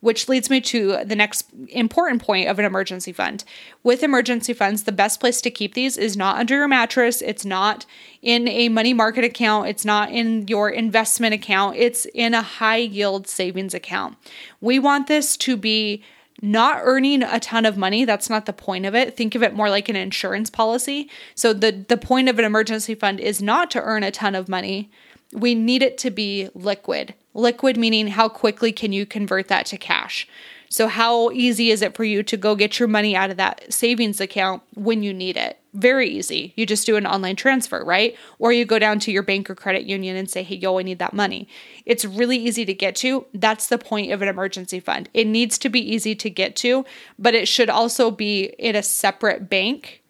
which 0.00 0.28
leads 0.28 0.48
me 0.48 0.60
to 0.60 1.04
the 1.04 1.16
next 1.16 1.46
important 1.68 2.22
point 2.22 2.48
of 2.48 2.58
an 2.58 2.64
emergency 2.64 3.12
fund. 3.12 3.44
With 3.82 4.02
emergency 4.02 4.52
funds, 4.52 4.84
the 4.84 4.92
best 4.92 5.20
place 5.20 5.40
to 5.42 5.50
keep 5.50 5.74
these 5.74 5.96
is 5.96 6.16
not 6.16 6.38
under 6.38 6.56
your 6.56 6.68
mattress, 6.68 7.20
it's 7.22 7.44
not 7.44 7.86
in 8.22 8.48
a 8.48 8.68
money 8.68 8.94
market 8.94 9.24
account, 9.24 9.68
it's 9.68 9.84
not 9.84 10.10
in 10.10 10.46
your 10.48 10.70
investment 10.70 11.34
account, 11.34 11.76
it's 11.76 12.06
in 12.14 12.34
a 12.34 12.42
high 12.42 12.76
yield 12.76 13.26
savings 13.26 13.74
account. 13.74 14.16
We 14.60 14.78
want 14.78 15.06
this 15.06 15.36
to 15.38 15.56
be 15.56 16.02
not 16.40 16.78
earning 16.82 17.24
a 17.24 17.40
ton 17.40 17.66
of 17.66 17.76
money 17.76 18.04
that's 18.04 18.30
not 18.30 18.46
the 18.46 18.52
point 18.52 18.86
of 18.86 18.94
it 18.94 19.16
think 19.16 19.34
of 19.34 19.42
it 19.42 19.52
more 19.52 19.68
like 19.68 19.88
an 19.88 19.96
insurance 19.96 20.48
policy 20.48 21.10
so 21.34 21.52
the 21.52 21.84
the 21.88 21.96
point 21.96 22.28
of 22.28 22.38
an 22.38 22.44
emergency 22.44 22.94
fund 22.94 23.18
is 23.18 23.42
not 23.42 23.72
to 23.72 23.82
earn 23.82 24.04
a 24.04 24.12
ton 24.12 24.36
of 24.36 24.48
money 24.48 24.88
we 25.32 25.54
need 25.54 25.82
it 25.82 25.98
to 25.98 26.10
be 26.10 26.48
liquid. 26.54 27.14
Liquid 27.34 27.76
meaning 27.76 28.08
how 28.08 28.28
quickly 28.28 28.72
can 28.72 28.92
you 28.92 29.06
convert 29.06 29.48
that 29.48 29.66
to 29.66 29.76
cash? 29.76 30.26
So, 30.70 30.86
how 30.86 31.30
easy 31.30 31.70
is 31.70 31.80
it 31.80 31.94
for 31.94 32.04
you 32.04 32.22
to 32.22 32.36
go 32.36 32.54
get 32.54 32.78
your 32.78 32.88
money 32.88 33.16
out 33.16 33.30
of 33.30 33.38
that 33.38 33.72
savings 33.72 34.20
account 34.20 34.62
when 34.74 35.02
you 35.02 35.14
need 35.14 35.36
it? 35.36 35.58
Very 35.72 36.08
easy. 36.08 36.52
You 36.56 36.66
just 36.66 36.84
do 36.84 36.96
an 36.96 37.06
online 37.06 37.36
transfer, 37.36 37.82
right? 37.84 38.16
Or 38.38 38.52
you 38.52 38.64
go 38.64 38.78
down 38.78 38.98
to 39.00 39.12
your 39.12 39.22
bank 39.22 39.48
or 39.48 39.54
credit 39.54 39.84
union 39.84 40.16
and 40.16 40.28
say, 40.28 40.42
hey, 40.42 40.56
yo, 40.56 40.78
I 40.78 40.82
need 40.82 40.98
that 40.98 41.14
money. 41.14 41.48
It's 41.86 42.04
really 42.04 42.36
easy 42.36 42.64
to 42.66 42.74
get 42.74 42.96
to. 42.96 43.26
That's 43.32 43.68
the 43.68 43.78
point 43.78 44.12
of 44.12 44.20
an 44.20 44.28
emergency 44.28 44.80
fund. 44.80 45.08
It 45.14 45.26
needs 45.26 45.56
to 45.58 45.68
be 45.68 45.80
easy 45.80 46.14
to 46.16 46.28
get 46.28 46.56
to, 46.56 46.84
but 47.18 47.34
it 47.34 47.48
should 47.48 47.70
also 47.70 48.10
be 48.10 48.44
in 48.58 48.76
a 48.76 48.82
separate 48.82 49.48
bank 49.48 50.02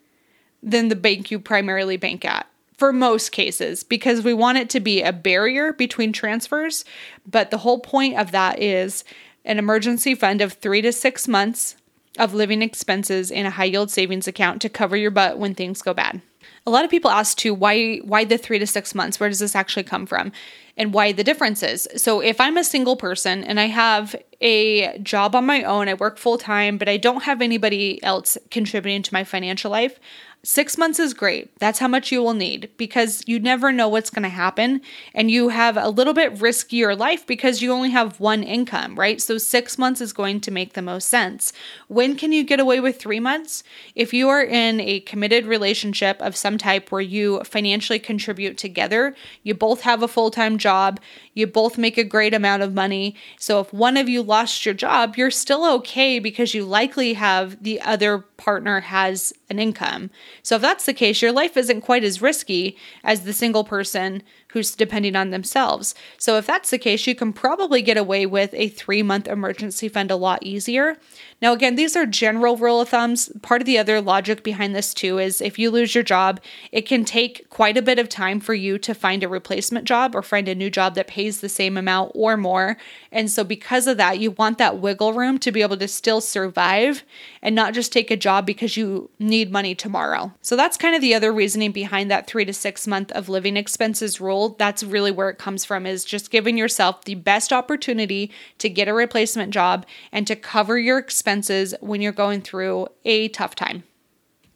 than 0.62 0.88
the 0.88 0.96
bank 0.96 1.30
you 1.30 1.38
primarily 1.38 1.96
bank 1.96 2.24
at 2.24 2.46
for 2.78 2.92
most 2.92 3.32
cases 3.32 3.82
because 3.82 4.22
we 4.22 4.32
want 4.32 4.56
it 4.56 4.70
to 4.70 4.80
be 4.80 5.02
a 5.02 5.12
barrier 5.12 5.72
between 5.72 6.12
transfers. 6.12 6.84
But 7.26 7.50
the 7.50 7.58
whole 7.58 7.80
point 7.80 8.16
of 8.16 8.30
that 8.30 8.62
is 8.62 9.04
an 9.44 9.58
emergency 9.58 10.14
fund 10.14 10.40
of 10.40 10.54
three 10.54 10.80
to 10.82 10.92
six 10.92 11.26
months 11.28 11.76
of 12.18 12.34
living 12.34 12.62
expenses 12.62 13.30
in 13.30 13.46
a 13.46 13.50
high 13.50 13.64
yield 13.64 13.90
savings 13.90 14.28
account 14.28 14.62
to 14.62 14.68
cover 14.68 14.96
your 14.96 15.10
butt 15.10 15.38
when 15.38 15.54
things 15.54 15.82
go 15.82 15.92
bad. 15.92 16.22
A 16.66 16.70
lot 16.70 16.84
of 16.84 16.90
people 16.90 17.10
ask 17.10 17.36
too 17.36 17.54
why 17.54 17.98
why 17.98 18.24
the 18.24 18.38
3 18.38 18.58
to 18.58 18.66
6 18.66 18.94
months 18.94 19.18
where 19.18 19.28
does 19.28 19.38
this 19.38 19.56
actually 19.56 19.84
come 19.84 20.06
from 20.06 20.32
and 20.76 20.92
why 20.92 21.12
the 21.12 21.24
difference 21.24 21.62
is. 21.62 21.88
So 21.96 22.20
if 22.20 22.40
I'm 22.40 22.56
a 22.56 22.64
single 22.64 22.96
person 22.96 23.42
and 23.42 23.58
I 23.58 23.66
have 23.66 24.14
a 24.40 24.98
job 24.98 25.34
on 25.34 25.46
my 25.46 25.62
own, 25.62 25.88
I 25.88 25.94
work 25.94 26.18
full 26.18 26.38
time, 26.38 26.78
but 26.78 26.88
I 26.88 26.96
don't 26.96 27.24
have 27.24 27.42
anybody 27.42 28.02
else 28.02 28.38
contributing 28.50 29.02
to 29.02 29.14
my 29.14 29.24
financial 29.24 29.70
life, 29.70 29.98
Six 30.44 30.78
months 30.78 31.00
is 31.00 31.14
great. 31.14 31.58
That's 31.58 31.80
how 31.80 31.88
much 31.88 32.12
you 32.12 32.22
will 32.22 32.32
need 32.32 32.70
because 32.76 33.24
you 33.26 33.40
never 33.40 33.72
know 33.72 33.88
what's 33.88 34.08
going 34.08 34.22
to 34.22 34.28
happen. 34.28 34.80
And 35.12 35.32
you 35.32 35.48
have 35.48 35.76
a 35.76 35.88
little 35.88 36.14
bit 36.14 36.36
riskier 36.36 36.96
life 36.96 37.26
because 37.26 37.60
you 37.60 37.72
only 37.72 37.90
have 37.90 38.20
one 38.20 38.44
income, 38.44 38.96
right? 38.96 39.20
So 39.20 39.36
six 39.36 39.76
months 39.76 40.00
is 40.00 40.12
going 40.12 40.40
to 40.42 40.52
make 40.52 40.74
the 40.74 40.82
most 40.82 41.08
sense. 41.08 41.52
When 41.88 42.14
can 42.14 42.30
you 42.30 42.44
get 42.44 42.60
away 42.60 42.78
with 42.78 43.00
three 43.00 43.18
months? 43.18 43.64
If 43.96 44.14
you 44.14 44.28
are 44.28 44.42
in 44.42 44.80
a 44.80 45.00
committed 45.00 45.44
relationship 45.44 46.22
of 46.22 46.36
some 46.36 46.56
type 46.56 46.92
where 46.92 47.00
you 47.00 47.42
financially 47.42 47.98
contribute 47.98 48.56
together, 48.56 49.16
you 49.42 49.54
both 49.54 49.80
have 49.80 50.04
a 50.04 50.08
full 50.08 50.30
time 50.30 50.56
job, 50.56 51.00
you 51.34 51.48
both 51.48 51.76
make 51.76 51.98
a 51.98 52.04
great 52.04 52.32
amount 52.32 52.62
of 52.62 52.72
money. 52.72 53.16
So 53.40 53.58
if 53.58 53.72
one 53.72 53.96
of 53.96 54.08
you 54.08 54.22
lost 54.22 54.64
your 54.64 54.74
job, 54.74 55.16
you're 55.16 55.32
still 55.32 55.68
okay 55.74 56.20
because 56.20 56.54
you 56.54 56.64
likely 56.64 57.14
have 57.14 57.60
the 57.60 57.80
other 57.80 58.18
partner 58.18 58.80
has 58.80 59.32
an 59.50 59.58
income. 59.58 60.10
So 60.42 60.56
if 60.56 60.62
that's 60.62 60.86
the 60.86 60.94
case, 60.94 61.22
your 61.22 61.32
life 61.32 61.56
isn't 61.56 61.82
quite 61.82 62.04
as 62.04 62.22
risky 62.22 62.76
as 63.04 63.22
the 63.22 63.32
single 63.32 63.64
person 63.64 64.22
who's 64.52 64.74
depending 64.74 65.14
on 65.16 65.30
themselves. 65.30 65.94
So 66.16 66.38
if 66.38 66.46
that's 66.46 66.70
the 66.70 66.78
case, 66.78 67.06
you 67.06 67.14
can 67.14 67.32
probably 67.32 67.82
get 67.82 67.96
away 67.96 68.26
with 68.26 68.54
a 68.54 68.68
three 68.68 69.02
month 69.02 69.28
emergency 69.28 69.88
fund 69.88 70.10
a 70.10 70.16
lot 70.16 70.42
easier. 70.42 70.96
Now, 71.40 71.52
again, 71.52 71.76
these 71.76 71.94
are 71.94 72.04
general 72.04 72.56
rule 72.56 72.80
of 72.80 72.88
thumbs. 72.88 73.30
Part 73.42 73.62
of 73.62 73.66
the 73.66 73.78
other 73.78 74.00
logic 74.00 74.42
behind 74.42 74.74
this, 74.74 74.92
too, 74.92 75.18
is 75.18 75.40
if 75.40 75.56
you 75.56 75.70
lose 75.70 75.94
your 75.94 76.02
job, 76.02 76.40
it 76.72 76.82
can 76.82 77.04
take 77.04 77.48
quite 77.48 77.76
a 77.76 77.82
bit 77.82 78.00
of 78.00 78.08
time 78.08 78.40
for 78.40 78.54
you 78.54 78.76
to 78.78 78.92
find 78.92 79.22
a 79.22 79.28
replacement 79.28 79.84
job 79.84 80.16
or 80.16 80.22
find 80.22 80.48
a 80.48 80.54
new 80.56 80.68
job 80.68 80.96
that 80.96 81.06
pays 81.06 81.40
the 81.40 81.48
same 81.48 81.76
amount 81.76 82.10
or 82.12 82.36
more. 82.36 82.76
And 83.12 83.30
so, 83.30 83.44
because 83.44 83.86
of 83.86 83.98
that, 83.98 84.18
you 84.18 84.32
want 84.32 84.58
that 84.58 84.78
wiggle 84.78 85.12
room 85.12 85.38
to 85.38 85.52
be 85.52 85.62
able 85.62 85.76
to 85.76 85.86
still 85.86 86.20
survive 86.20 87.04
and 87.40 87.54
not 87.54 87.72
just 87.72 87.92
take 87.92 88.10
a 88.10 88.16
job 88.16 88.44
because 88.44 88.76
you 88.76 89.08
need 89.20 89.52
money 89.52 89.76
tomorrow. 89.76 90.32
So, 90.42 90.56
that's 90.56 90.76
kind 90.76 90.96
of 90.96 91.00
the 91.00 91.14
other 91.14 91.32
reasoning 91.32 91.70
behind 91.70 92.10
that 92.10 92.26
three 92.26 92.46
to 92.46 92.52
six 92.52 92.84
month 92.88 93.12
of 93.12 93.28
living 93.28 93.56
expenses 93.56 94.20
rule. 94.20 94.56
That's 94.58 94.82
really 94.82 95.12
where 95.12 95.30
it 95.30 95.38
comes 95.38 95.64
from, 95.64 95.86
is 95.86 96.04
just 96.04 96.32
giving 96.32 96.58
yourself 96.58 97.04
the 97.04 97.14
best 97.14 97.52
opportunity 97.52 98.32
to 98.58 98.68
get 98.68 98.88
a 98.88 98.92
replacement 98.92 99.52
job 99.52 99.86
and 100.10 100.26
to 100.26 100.34
cover 100.34 100.76
your 100.76 100.98
expenses 100.98 101.27
expenses 101.28 101.74
when 101.80 102.00
you're 102.00 102.10
going 102.10 102.40
through 102.40 102.88
a 103.04 103.28
tough 103.28 103.54
time. 103.54 103.82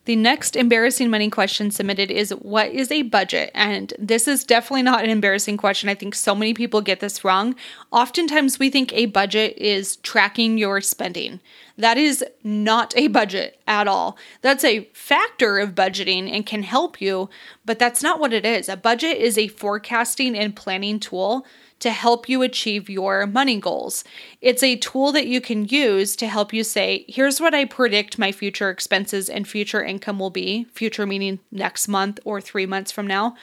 The 0.06 0.16
next 0.16 0.56
embarrassing 0.56 1.10
money 1.10 1.28
question 1.28 1.70
submitted 1.70 2.10
is 2.10 2.30
What 2.30 2.70
is 2.70 2.90
a 2.90 3.02
budget? 3.02 3.50
And 3.54 3.92
this 3.98 4.26
is 4.26 4.42
definitely 4.42 4.82
not 4.82 5.04
an 5.04 5.10
embarrassing 5.10 5.58
question. 5.58 5.90
I 5.90 5.94
think 5.94 6.14
so 6.14 6.34
many 6.34 6.54
people 6.54 6.80
get 6.80 7.00
this 7.00 7.24
wrong. 7.24 7.54
Oftentimes, 7.92 8.58
we 8.58 8.70
think 8.70 8.90
a 8.94 9.06
budget 9.06 9.56
is 9.58 9.96
tracking 9.96 10.56
your 10.56 10.80
spending. 10.80 11.40
That 11.76 11.98
is 11.98 12.24
not 12.42 12.96
a 12.96 13.08
budget 13.08 13.60
at 13.68 13.86
all. 13.86 14.16
That's 14.40 14.64
a 14.64 14.88
factor 14.94 15.58
of 15.58 15.74
budgeting 15.74 16.32
and 16.32 16.46
can 16.46 16.62
help 16.62 17.02
you, 17.02 17.28
but 17.66 17.78
that's 17.78 18.02
not 18.02 18.18
what 18.18 18.32
it 18.32 18.46
is. 18.46 18.68
A 18.70 18.76
budget 18.76 19.18
is 19.18 19.36
a 19.36 19.48
forecasting 19.48 20.36
and 20.36 20.56
planning 20.56 20.98
tool 20.98 21.46
to 21.82 21.90
help 21.90 22.28
you 22.28 22.42
achieve 22.42 22.88
your 22.88 23.26
money 23.26 23.58
goals. 23.58 24.04
It's 24.40 24.62
a 24.62 24.76
tool 24.76 25.10
that 25.10 25.26
you 25.26 25.40
can 25.40 25.64
use 25.64 26.14
to 26.14 26.28
help 26.28 26.52
you 26.52 26.62
say, 26.62 27.04
here's 27.08 27.40
what 27.40 27.54
I 27.54 27.64
predict 27.64 28.20
my 28.20 28.30
future 28.30 28.70
expenses 28.70 29.28
and 29.28 29.48
future 29.48 29.82
income 29.82 30.20
will 30.20 30.30
be, 30.30 30.66
future 30.72 31.06
meaning 31.06 31.40
next 31.50 31.88
month 31.88 32.20
or 32.24 32.40
three 32.40 32.66
months 32.66 32.92
from 32.92 33.08
now. 33.08 33.36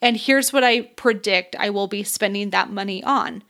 And 0.00 0.16
here's 0.16 0.54
what 0.54 0.64
I 0.64 0.80
predict 0.80 1.54
I 1.58 1.68
will 1.68 1.86
be 1.86 2.02
spending 2.02 2.48
that 2.48 2.70
money 2.70 3.04
on. 3.04 3.42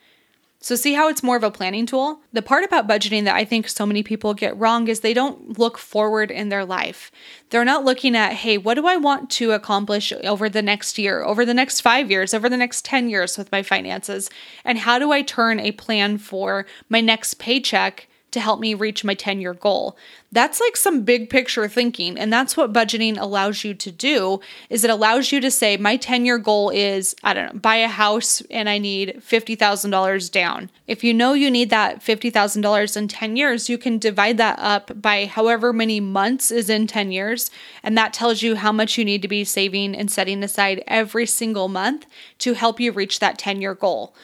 So, 0.62 0.76
see 0.76 0.92
how 0.92 1.08
it's 1.08 1.22
more 1.22 1.36
of 1.36 1.42
a 1.42 1.50
planning 1.50 1.86
tool? 1.86 2.20
The 2.34 2.42
part 2.42 2.64
about 2.64 2.86
budgeting 2.86 3.24
that 3.24 3.34
I 3.34 3.46
think 3.46 3.66
so 3.66 3.86
many 3.86 4.02
people 4.02 4.34
get 4.34 4.56
wrong 4.58 4.88
is 4.88 5.00
they 5.00 5.14
don't 5.14 5.58
look 5.58 5.78
forward 5.78 6.30
in 6.30 6.50
their 6.50 6.66
life. 6.66 7.10
They're 7.48 7.64
not 7.64 7.86
looking 7.86 8.14
at, 8.14 8.34
hey, 8.34 8.58
what 8.58 8.74
do 8.74 8.86
I 8.86 8.98
want 8.98 9.30
to 9.30 9.52
accomplish 9.52 10.12
over 10.22 10.50
the 10.50 10.60
next 10.60 10.98
year, 10.98 11.22
over 11.22 11.46
the 11.46 11.54
next 11.54 11.80
five 11.80 12.10
years, 12.10 12.34
over 12.34 12.50
the 12.50 12.58
next 12.58 12.84
10 12.84 13.08
years 13.08 13.38
with 13.38 13.50
my 13.50 13.62
finances? 13.62 14.28
And 14.62 14.78
how 14.78 14.98
do 14.98 15.12
I 15.12 15.22
turn 15.22 15.60
a 15.60 15.72
plan 15.72 16.18
for 16.18 16.66
my 16.90 17.00
next 17.00 17.38
paycheck 17.38 18.06
to 18.30 18.40
help 18.40 18.60
me 18.60 18.74
reach 18.74 19.04
my 19.04 19.14
10 19.14 19.40
year 19.40 19.54
goal. 19.54 19.96
That's 20.32 20.60
like 20.60 20.76
some 20.76 21.02
big 21.02 21.28
picture 21.28 21.66
thinking. 21.66 22.16
And 22.16 22.32
that's 22.32 22.56
what 22.56 22.72
budgeting 22.72 23.18
allows 23.18 23.64
you 23.64 23.74
to 23.74 23.90
do 23.90 24.40
is 24.68 24.84
it 24.84 24.90
allows 24.90 25.32
you 25.32 25.40
to 25.40 25.50
say, 25.50 25.76
my 25.76 25.96
10 25.96 26.24
year 26.24 26.38
goal 26.38 26.70
is, 26.70 27.16
I 27.24 27.34
don't 27.34 27.54
know, 27.54 27.60
buy 27.60 27.76
a 27.76 27.88
house 27.88 28.40
and 28.50 28.68
I 28.68 28.78
need 28.78 29.20
$50,000 29.20 30.30
down. 30.30 30.70
If 30.86 31.02
you 31.02 31.12
know 31.12 31.32
you 31.32 31.50
need 31.50 31.70
that 31.70 32.00
$50,000 32.00 32.96
in 32.96 33.08
10 33.08 33.36
years, 33.36 33.68
you 33.68 33.78
can 33.78 33.98
divide 33.98 34.38
that 34.38 34.58
up 34.58 35.00
by 35.00 35.26
however 35.26 35.72
many 35.72 35.98
months 35.98 36.50
is 36.50 36.70
in 36.70 36.86
10 36.86 37.10
years. 37.10 37.50
And 37.82 37.98
that 37.98 38.12
tells 38.12 38.42
you 38.42 38.56
how 38.56 38.72
much 38.72 38.96
you 38.96 39.04
need 39.04 39.22
to 39.22 39.28
be 39.28 39.44
saving 39.44 39.96
and 39.96 40.10
setting 40.10 40.42
aside 40.44 40.84
every 40.86 41.26
single 41.26 41.68
month 41.68 42.06
to 42.38 42.54
help 42.54 42.78
you 42.78 42.92
reach 42.92 43.18
that 43.18 43.38
10 43.38 43.60
year 43.60 43.74
goal 43.74 44.14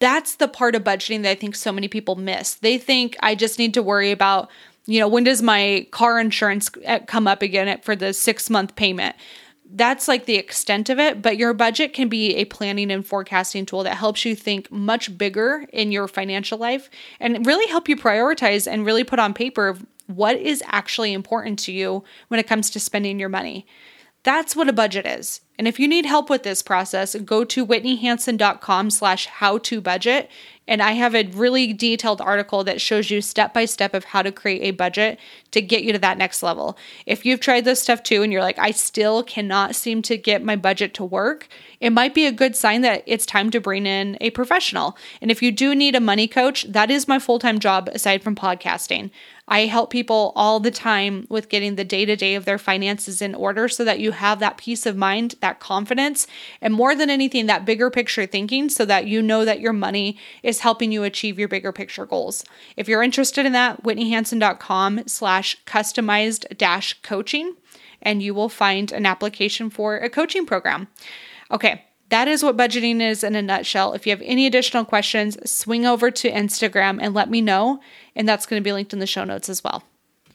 that's 0.00 0.36
the 0.36 0.48
part 0.48 0.74
of 0.74 0.84
budgeting 0.84 1.22
that 1.22 1.30
I 1.30 1.34
think 1.34 1.54
so 1.54 1.72
many 1.72 1.88
people 1.88 2.16
miss. 2.16 2.54
They 2.54 2.78
think 2.78 3.16
I 3.20 3.34
just 3.34 3.58
need 3.58 3.74
to 3.74 3.82
worry 3.82 4.10
about, 4.10 4.50
you 4.86 5.00
know, 5.00 5.08
when 5.08 5.24
does 5.24 5.42
my 5.42 5.86
car 5.90 6.20
insurance 6.20 6.70
uh, 6.86 7.00
come 7.06 7.26
up 7.26 7.42
again 7.42 7.80
for 7.82 7.96
the 7.96 8.12
six 8.12 8.50
month 8.50 8.76
payment? 8.76 9.16
That's 9.74 10.06
like 10.06 10.26
the 10.26 10.36
extent 10.36 10.90
of 10.90 10.98
it, 10.98 11.22
but 11.22 11.38
your 11.38 11.54
budget 11.54 11.94
can 11.94 12.10
be 12.10 12.36
a 12.36 12.44
planning 12.44 12.90
and 12.90 13.06
forecasting 13.06 13.64
tool 13.64 13.84
that 13.84 13.96
helps 13.96 14.24
you 14.26 14.36
think 14.36 14.70
much 14.70 15.16
bigger 15.16 15.64
in 15.72 15.90
your 15.92 16.08
financial 16.08 16.58
life 16.58 16.90
and 17.18 17.46
really 17.46 17.66
help 17.68 17.88
you 17.88 17.96
prioritize 17.96 18.70
and 18.70 18.84
really 18.84 19.04
put 19.04 19.18
on 19.18 19.32
paper 19.32 19.78
what 20.08 20.36
is 20.36 20.62
actually 20.66 21.14
important 21.14 21.58
to 21.60 21.72
you 21.72 22.04
when 22.28 22.38
it 22.38 22.46
comes 22.46 22.68
to 22.68 22.80
spending 22.80 23.18
your 23.18 23.30
money. 23.30 23.66
That's 24.24 24.54
what 24.54 24.68
a 24.68 24.72
budget 24.72 25.06
is. 25.06 25.40
And 25.58 25.66
if 25.66 25.80
you 25.80 25.88
need 25.88 26.06
help 26.06 26.30
with 26.30 26.42
this 26.42 26.62
process, 26.62 27.14
go 27.16 27.44
to 27.44 27.66
whitneyhansen.com 27.66 28.90
slash 28.90 29.26
how 29.26 29.58
to 29.58 29.80
budget. 29.80 30.30
And 30.72 30.80
I 30.80 30.92
have 30.92 31.14
a 31.14 31.24
really 31.24 31.74
detailed 31.74 32.22
article 32.22 32.64
that 32.64 32.80
shows 32.80 33.10
you 33.10 33.20
step 33.20 33.52
by 33.52 33.66
step 33.66 33.92
of 33.92 34.04
how 34.04 34.22
to 34.22 34.32
create 34.32 34.62
a 34.62 34.70
budget 34.70 35.18
to 35.50 35.60
get 35.60 35.84
you 35.84 35.92
to 35.92 35.98
that 35.98 36.16
next 36.16 36.42
level. 36.42 36.78
If 37.04 37.26
you've 37.26 37.40
tried 37.40 37.66
this 37.66 37.82
stuff 37.82 38.02
too 38.02 38.22
and 38.22 38.32
you're 38.32 38.40
like, 38.40 38.58
I 38.58 38.70
still 38.70 39.22
cannot 39.22 39.76
seem 39.76 40.00
to 40.00 40.16
get 40.16 40.42
my 40.42 40.56
budget 40.56 40.94
to 40.94 41.04
work, 41.04 41.46
it 41.78 41.90
might 41.90 42.14
be 42.14 42.24
a 42.24 42.32
good 42.32 42.56
sign 42.56 42.80
that 42.80 43.02
it's 43.04 43.26
time 43.26 43.50
to 43.50 43.60
bring 43.60 43.84
in 43.84 44.16
a 44.22 44.30
professional. 44.30 44.96
And 45.20 45.30
if 45.30 45.42
you 45.42 45.52
do 45.52 45.74
need 45.74 45.94
a 45.94 46.00
money 46.00 46.26
coach, 46.26 46.64
that 46.64 46.90
is 46.90 47.06
my 47.06 47.18
full 47.18 47.38
time 47.38 47.58
job 47.58 47.90
aside 47.92 48.22
from 48.22 48.34
podcasting. 48.34 49.10
I 49.48 49.66
help 49.66 49.90
people 49.90 50.32
all 50.36 50.60
the 50.60 50.70
time 50.70 51.26
with 51.28 51.48
getting 51.48 51.74
the 51.74 51.84
day 51.84 52.06
to 52.06 52.14
day 52.14 52.36
of 52.36 52.44
their 52.44 52.58
finances 52.58 53.20
in 53.20 53.34
order 53.34 53.68
so 53.68 53.84
that 53.84 53.98
you 53.98 54.12
have 54.12 54.38
that 54.38 54.56
peace 54.56 54.86
of 54.86 54.96
mind, 54.96 55.34
that 55.40 55.58
confidence, 55.58 56.26
and 56.60 56.72
more 56.72 56.94
than 56.94 57.10
anything, 57.10 57.46
that 57.46 57.66
bigger 57.66 57.90
picture 57.90 58.24
thinking 58.24 58.68
so 58.68 58.84
that 58.84 59.06
you 59.06 59.20
know 59.20 59.44
that 59.44 59.60
your 59.60 59.72
money 59.72 60.16
is 60.42 60.60
helping 60.62 60.90
you 60.90 61.04
achieve 61.04 61.38
your 61.38 61.48
bigger 61.48 61.72
picture 61.72 62.06
goals. 62.06 62.44
If 62.76 62.88
you're 62.88 63.02
interested 63.02 63.44
in 63.44 63.52
that, 63.52 63.82
whitneyhansen.com 63.82 65.06
slash 65.06 65.56
customized 65.64 66.56
dash 66.56 67.00
coaching, 67.02 67.54
and 68.00 68.22
you 68.22 68.34
will 68.34 68.48
find 68.48 68.90
an 68.90 69.06
application 69.06 69.70
for 69.70 69.96
a 69.96 70.10
coaching 70.10 70.46
program. 70.46 70.88
Okay, 71.50 71.84
that 72.08 72.28
is 72.28 72.42
what 72.42 72.56
budgeting 72.56 73.00
is 73.00 73.24
in 73.24 73.34
a 73.34 73.42
nutshell. 73.42 73.92
If 73.92 74.06
you 74.06 74.10
have 74.10 74.22
any 74.22 74.46
additional 74.46 74.84
questions, 74.84 75.38
swing 75.50 75.86
over 75.86 76.10
to 76.10 76.30
Instagram 76.30 76.98
and 77.00 77.14
let 77.14 77.30
me 77.30 77.40
know. 77.40 77.80
And 78.14 78.28
that's 78.28 78.46
going 78.46 78.60
to 78.60 78.64
be 78.64 78.72
linked 78.72 78.92
in 78.92 78.98
the 78.98 79.06
show 79.06 79.24
notes 79.24 79.48
as 79.48 79.64
well. 79.64 79.84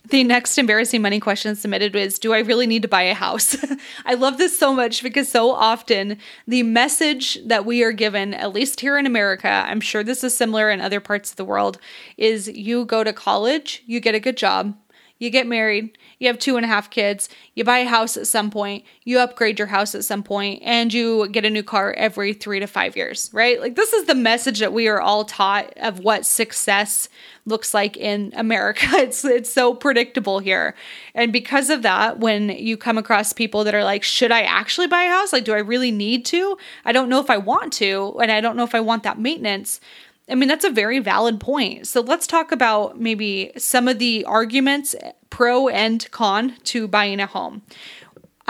The 0.10 0.24
next 0.24 0.58
embarrassing 0.58 1.02
money 1.02 1.20
question 1.20 1.56
submitted 1.56 1.94
was 1.94 2.18
Do 2.18 2.34
I 2.34 2.40
really 2.40 2.66
need 2.66 2.82
to 2.84 2.88
buy 2.88 3.02
a 3.04 3.14
house? 3.14 3.58
I 4.06 4.14
love 4.14 4.38
this 4.38 4.58
so 4.58 4.74
much 4.74 5.04
because 5.04 5.28
so 5.28 5.52
often 5.52 6.18
the 6.48 6.64
message 6.64 7.38
that 7.46 7.66
we 7.66 7.84
are 7.84 7.92
given, 7.92 8.34
at 8.34 8.54
least 8.54 8.80
here 8.80 8.98
in 8.98 9.06
America, 9.06 9.50
I'm 9.50 9.82
sure 9.82 10.04
this 10.04 10.24
is 10.24 10.36
similar 10.36 10.70
in 10.70 10.80
other 10.80 11.02
parts 11.02 11.32
of 11.32 11.36
the 11.36 11.44
world, 11.44 11.78
is 12.16 12.48
you 12.48 12.86
go 12.86 13.04
to 13.04 13.12
college, 13.12 13.84
you 13.86 14.00
get 14.00 14.16
a 14.16 14.20
good 14.22 14.38
job, 14.38 14.78
you 15.20 15.30
get 15.30 15.48
married, 15.48 15.98
you 16.20 16.28
have 16.28 16.40
two 16.40 16.58
and 16.58 16.66
a 16.66 16.68
half 16.68 16.90
kids, 16.90 17.30
you 17.56 17.64
buy 17.64 17.80
a 17.80 17.88
house 17.88 18.18
at 18.18 18.28
some 18.28 18.52
point, 18.52 18.84
you 19.04 19.20
upgrade 19.20 19.58
your 19.60 19.68
house 19.68 19.96
at 19.96 20.06
some 20.06 20.24
point, 20.24 20.62
and 20.64 20.94
you 20.94 21.28
get 21.30 21.46
a 21.46 21.50
new 21.50 21.64
car 21.64 21.94
every 21.94 22.34
three 22.34 22.60
to 22.60 22.68
five 22.68 22.96
years, 22.96 23.30
right? 23.34 23.60
Like, 23.60 23.76
this 23.76 23.94
is 23.94 24.06
the 24.06 24.16
message 24.16 24.60
that 24.60 24.74
we 24.74 24.88
are 24.88 25.02
all 25.02 25.26
taught 25.26 25.74
of 25.78 26.00
what 26.00 26.26
success 26.26 27.10
looks 27.48 27.74
like 27.74 27.98
in 27.98 28.34
America. 28.36 28.86
It's 29.08 29.24
it's 29.24 29.52
so 29.52 29.74
predictable 29.74 30.40
here. 30.40 30.76
And 31.14 31.32
because 31.32 31.70
of 31.70 31.82
that, 31.84 32.20
when 32.20 32.50
you 32.50 32.76
come 32.78 32.98
across 32.98 33.32
people 33.32 33.64
that 33.64 33.76
are 33.76 33.84
like, 33.84 34.04
"Should 34.04 34.32
I 34.32 34.42
actually 34.42 34.88
buy 34.88 35.04
a 35.04 35.10
house? 35.10 35.32
Like 35.32 35.46
do 35.46 35.54
I 35.54 35.60
really 35.60 35.92
need 35.92 36.26
to? 36.26 36.58
I 36.84 36.92
don't 36.92 37.10
know 37.10 37.20
if 37.20 37.30
I 37.30 37.38
want 37.38 37.72
to, 37.74 38.18
and 38.22 38.32
I 38.32 38.42
don't 38.42 38.58
know 38.58 38.64
if 38.64 38.76
I 38.76 38.80
want 38.82 39.04
that 39.04 39.20
maintenance." 39.20 39.80
I 40.30 40.36
mean, 40.36 40.50
that's 40.50 40.66
a 40.66 40.70
very 40.70 41.00
valid 41.00 41.40
point. 41.40 41.88
So 41.88 42.02
let's 42.02 42.28
talk 42.28 42.52
about 42.52 43.00
maybe 43.00 43.52
some 43.58 43.88
of 43.88 44.00
the 44.00 44.26
arguments 44.26 44.96
pro 45.30 45.70
and 45.70 46.10
con 46.12 46.56
to 46.66 46.88
buying 46.88 47.20
a 47.20 47.28
home. 47.28 47.62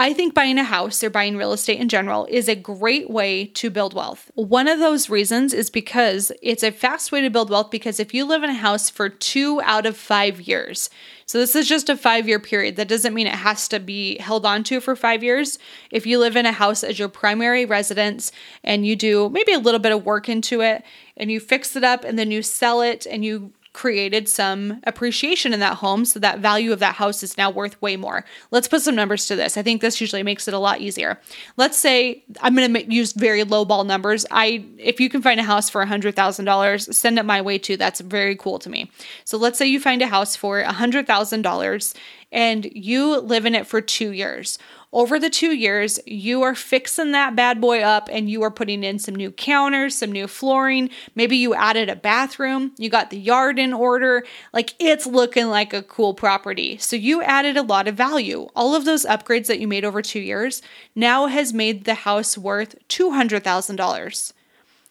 I 0.00 0.12
think 0.12 0.32
buying 0.32 0.58
a 0.58 0.64
house 0.64 1.02
or 1.02 1.10
buying 1.10 1.36
real 1.36 1.52
estate 1.52 1.80
in 1.80 1.88
general 1.88 2.26
is 2.30 2.48
a 2.48 2.54
great 2.54 3.10
way 3.10 3.46
to 3.46 3.68
build 3.68 3.94
wealth. 3.94 4.30
One 4.36 4.68
of 4.68 4.78
those 4.78 5.10
reasons 5.10 5.52
is 5.52 5.70
because 5.70 6.30
it's 6.40 6.62
a 6.62 6.70
fast 6.70 7.10
way 7.10 7.20
to 7.20 7.30
build 7.30 7.50
wealth 7.50 7.72
because 7.72 7.98
if 7.98 8.14
you 8.14 8.24
live 8.24 8.44
in 8.44 8.50
a 8.50 8.54
house 8.54 8.88
for 8.88 9.08
two 9.08 9.60
out 9.62 9.86
of 9.86 9.96
five 9.96 10.40
years, 10.40 10.88
so 11.28 11.36
this 11.36 11.54
is 11.54 11.68
just 11.68 11.90
a 11.90 11.96
five 11.96 12.26
year 12.26 12.38
period. 12.38 12.76
That 12.76 12.88
doesn't 12.88 13.12
mean 13.12 13.26
it 13.26 13.34
has 13.34 13.68
to 13.68 13.78
be 13.78 14.16
held 14.16 14.46
onto 14.46 14.80
for 14.80 14.96
five 14.96 15.22
years. 15.22 15.58
If 15.90 16.06
you 16.06 16.18
live 16.18 16.36
in 16.36 16.46
a 16.46 16.52
house 16.52 16.82
as 16.82 16.98
your 16.98 17.10
primary 17.10 17.66
residence 17.66 18.32
and 18.64 18.86
you 18.86 18.96
do 18.96 19.28
maybe 19.28 19.52
a 19.52 19.58
little 19.58 19.78
bit 19.78 19.92
of 19.92 20.06
work 20.06 20.30
into 20.30 20.62
it 20.62 20.82
and 21.18 21.30
you 21.30 21.38
fix 21.38 21.76
it 21.76 21.84
up 21.84 22.02
and 22.02 22.18
then 22.18 22.30
you 22.30 22.40
sell 22.40 22.80
it 22.80 23.04
and 23.04 23.26
you 23.26 23.52
created 23.72 24.28
some 24.28 24.80
appreciation 24.84 25.52
in 25.52 25.60
that 25.60 25.74
home. 25.76 26.04
So 26.04 26.18
that 26.20 26.40
value 26.40 26.72
of 26.72 26.78
that 26.80 26.96
house 26.96 27.22
is 27.22 27.36
now 27.36 27.50
worth 27.50 27.80
way 27.80 27.96
more. 27.96 28.24
Let's 28.50 28.68
put 28.68 28.82
some 28.82 28.94
numbers 28.94 29.26
to 29.26 29.36
this. 29.36 29.56
I 29.56 29.62
think 29.62 29.80
this 29.80 30.00
usually 30.00 30.22
makes 30.22 30.48
it 30.48 30.54
a 30.54 30.58
lot 30.58 30.80
easier. 30.80 31.20
Let's 31.56 31.78
say 31.78 32.24
I'm 32.40 32.54
going 32.54 32.74
to 32.74 32.92
use 32.92 33.12
very 33.12 33.44
low 33.44 33.64
ball 33.64 33.84
numbers. 33.84 34.26
I, 34.30 34.64
if 34.78 35.00
you 35.00 35.08
can 35.08 35.22
find 35.22 35.38
a 35.38 35.44
house 35.44 35.70
for 35.70 35.84
$100,000, 35.84 36.94
send 36.94 37.18
it 37.18 37.24
my 37.24 37.40
way 37.40 37.58
too. 37.58 37.76
That's 37.76 38.00
very 38.00 38.36
cool 38.36 38.58
to 38.60 38.70
me. 38.70 38.90
So 39.24 39.38
let's 39.38 39.58
say 39.58 39.66
you 39.66 39.80
find 39.80 40.02
a 40.02 40.06
house 40.06 40.34
for 40.34 40.62
$100,000 40.62 41.94
and 42.30 42.70
you 42.74 43.20
live 43.20 43.46
in 43.46 43.54
it 43.54 43.66
for 43.66 43.80
two 43.80 44.10
years 44.10 44.58
over 44.90 45.20
the 45.20 45.28
two 45.28 45.54
years, 45.54 46.00
you 46.06 46.42
are 46.42 46.54
fixing 46.54 47.12
that 47.12 47.36
bad 47.36 47.60
boy 47.60 47.82
up 47.82 48.08
and 48.10 48.30
you 48.30 48.42
are 48.42 48.50
putting 48.50 48.82
in 48.82 48.98
some 48.98 49.14
new 49.14 49.30
counters, 49.30 49.94
some 49.94 50.10
new 50.10 50.26
flooring. 50.26 50.88
Maybe 51.14 51.36
you 51.36 51.54
added 51.54 51.90
a 51.90 51.96
bathroom, 51.96 52.72
you 52.78 52.88
got 52.88 53.10
the 53.10 53.18
yard 53.18 53.58
in 53.58 53.74
order. 53.74 54.24
Like 54.52 54.74
it's 54.78 55.06
looking 55.06 55.48
like 55.48 55.74
a 55.74 55.82
cool 55.82 56.14
property. 56.14 56.78
So 56.78 56.96
you 56.96 57.22
added 57.22 57.58
a 57.58 57.62
lot 57.62 57.86
of 57.86 57.96
value. 57.96 58.48
All 58.56 58.74
of 58.74 58.86
those 58.86 59.04
upgrades 59.04 59.46
that 59.48 59.60
you 59.60 59.68
made 59.68 59.84
over 59.84 60.00
two 60.00 60.20
years 60.20 60.62
now 60.94 61.26
has 61.26 61.52
made 61.52 61.84
the 61.84 61.94
house 61.94 62.38
worth 62.38 62.74
$200,000. 62.88 64.32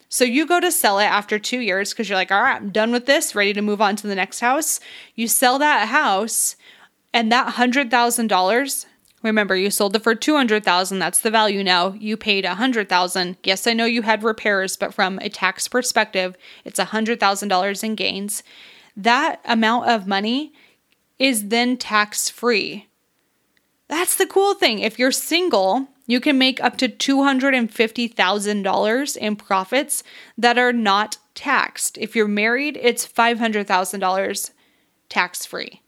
So 0.10 0.24
you 0.24 0.46
go 0.46 0.60
to 0.60 0.72
sell 0.72 1.00
it 1.00 1.06
after 1.06 1.40
two 1.40 1.60
years 1.60 1.92
because 1.92 2.08
you're 2.08 2.18
like, 2.18 2.32
all 2.32 2.44
right, 2.44 2.56
I'm 2.56 2.70
done 2.70 2.92
with 2.92 3.08
this, 3.08 3.36
ready 3.36 3.52
to 3.54 3.62
move 3.62 3.82
on 3.82 3.96
to 3.98 4.08
the 4.08 4.16
next 4.16 4.40
house. 4.40 4.80
You 5.16 5.28
sell 5.28 5.60
that 5.60 5.90
house, 5.90 6.56
and 7.14 7.32
that 7.32 7.56
$100,000 7.56 8.86
Remember, 9.24 9.56
you 9.56 9.72
sold 9.72 9.96
it 9.96 10.04
for 10.04 10.14
200,000, 10.14 11.00
that's 11.00 11.20
the 11.20 11.32
value 11.32 11.64
now. 11.64 11.94
You 11.94 12.18
paid 12.18 12.46
100,000. 12.46 13.38
Yes, 13.44 13.66
I 13.66 13.74
know 13.74 13.86
you 13.86 14.04
had 14.04 14.22
repairs, 14.24 14.78
but 14.78 14.94
from 14.94 15.18
a 15.20 15.30
tax 15.30 15.68
perspective, 15.68 16.38
it's 16.64 16.80
$100,000 16.80 17.84
in 17.84 17.96
gains. 17.96 18.44
That 18.96 19.42
amount 19.44 19.90
of 19.90 20.06
money 20.08 20.54
is 21.18 21.48
then 21.48 21.78
tax 21.78 22.30
free. 22.30 22.88
That's 23.88 24.16
the 24.16 24.28
cool 24.28 24.54
thing. 24.54 24.80
If 24.80 25.00
you're 25.00 25.12
single, 25.12 25.88
you 26.06 26.20
can 26.20 26.38
make 26.38 26.64
up 26.64 26.78
to 26.78 26.88
$250,000 26.88 29.18
in 29.18 29.36
profits 29.36 30.04
that 30.38 30.58
are 30.58 30.74
not 30.74 31.18
taxed. 31.34 31.98
If 31.98 32.16
you're 32.16 32.28
married, 32.28 32.78
it's 32.82 33.08
$500,000 33.08 34.52
tax 35.10 35.46
free. 35.46 35.82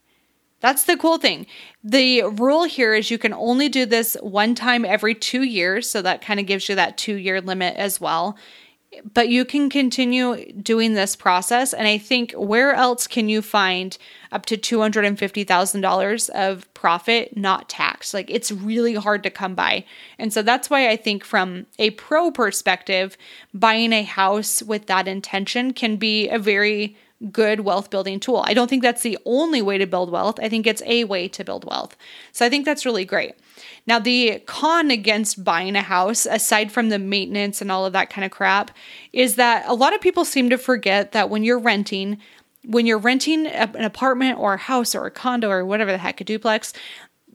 That's 0.61 0.83
the 0.83 0.97
cool 0.97 1.17
thing. 1.17 1.45
The 1.83 2.23
rule 2.23 2.65
here 2.65 2.93
is 2.93 3.09
you 3.09 3.17
can 3.17 3.33
only 3.33 3.69
do 3.69 3.85
this 3.85 4.17
one 4.21 4.55
time 4.55 4.83
every 4.83 5.15
two 5.15 5.43
years. 5.43 5.89
So 5.89 6.01
that 6.01 6.21
kind 6.21 6.39
of 6.39 6.45
gives 6.45 6.67
you 6.67 6.75
that 6.75 6.97
two 6.97 7.15
year 7.15 7.41
limit 7.41 7.75
as 7.77 8.01
well. 8.01 8.37
But 9.13 9.29
you 9.29 9.45
can 9.45 9.69
continue 9.69 10.51
doing 10.51 10.95
this 10.95 11.15
process. 11.15 11.73
And 11.73 11.87
I 11.87 11.99
think 11.99 12.33
where 12.33 12.73
else 12.73 13.05
can 13.05 13.29
you 13.29 13.43
find 13.43 13.95
up 14.31 14.47
to 14.47 14.57
$250,000 14.57 16.29
of 16.31 16.73
profit 16.73 17.37
not 17.37 17.69
taxed? 17.69 18.15
Like 18.15 18.31
it's 18.31 18.51
really 18.51 18.95
hard 18.95 19.21
to 19.23 19.29
come 19.29 19.53
by. 19.53 19.85
And 20.17 20.33
so 20.33 20.41
that's 20.41 20.71
why 20.71 20.89
I 20.89 20.95
think, 20.95 21.23
from 21.23 21.67
a 21.77 21.91
pro 21.91 22.31
perspective, 22.31 23.15
buying 23.53 23.93
a 23.93 24.03
house 24.03 24.63
with 24.63 24.87
that 24.87 25.07
intention 25.07 25.71
can 25.71 25.97
be 25.97 26.27
a 26.27 26.39
very 26.39 26.97
good 27.31 27.61
wealth 27.61 27.89
building 27.89 28.19
tool. 28.19 28.43
I 28.45 28.53
don't 28.53 28.69
think 28.69 28.81
that's 28.81 29.01
the 29.01 29.17
only 29.25 29.61
way 29.61 29.77
to 29.77 29.85
build 29.85 30.09
wealth. 30.09 30.39
I 30.41 30.47
think 30.47 30.65
it's 30.65 30.81
a 30.85 31.03
way 31.03 31.27
to 31.27 31.43
build 31.43 31.65
wealth. 31.65 31.97
So 32.31 32.45
I 32.45 32.49
think 32.49 32.65
that's 32.65 32.85
really 32.85 33.03
great. 33.03 33.33
Now, 33.85 33.99
the 33.99 34.39
con 34.45 34.89
against 34.89 35.43
buying 35.43 35.75
a 35.75 35.81
house, 35.81 36.25
aside 36.25 36.71
from 36.71 36.89
the 36.89 36.99
maintenance 36.99 37.61
and 37.61 37.71
all 37.71 37.85
of 37.85 37.93
that 37.93 38.09
kind 38.09 38.23
of 38.23 38.31
crap, 38.31 38.71
is 39.11 39.35
that 39.35 39.65
a 39.67 39.73
lot 39.73 39.93
of 39.93 40.01
people 40.01 40.23
seem 40.23 40.49
to 40.49 40.57
forget 40.57 41.11
that 41.11 41.29
when 41.29 41.43
you're 41.43 41.59
renting, 41.59 42.19
when 42.63 42.85
you're 42.85 42.97
renting 42.97 43.47
an 43.47 43.83
apartment 43.83 44.39
or 44.39 44.53
a 44.53 44.57
house 44.57 44.95
or 44.95 45.05
a 45.05 45.11
condo 45.11 45.49
or 45.49 45.65
whatever 45.65 45.91
the 45.91 45.97
heck, 45.97 46.21
a 46.21 46.23
duplex, 46.23 46.73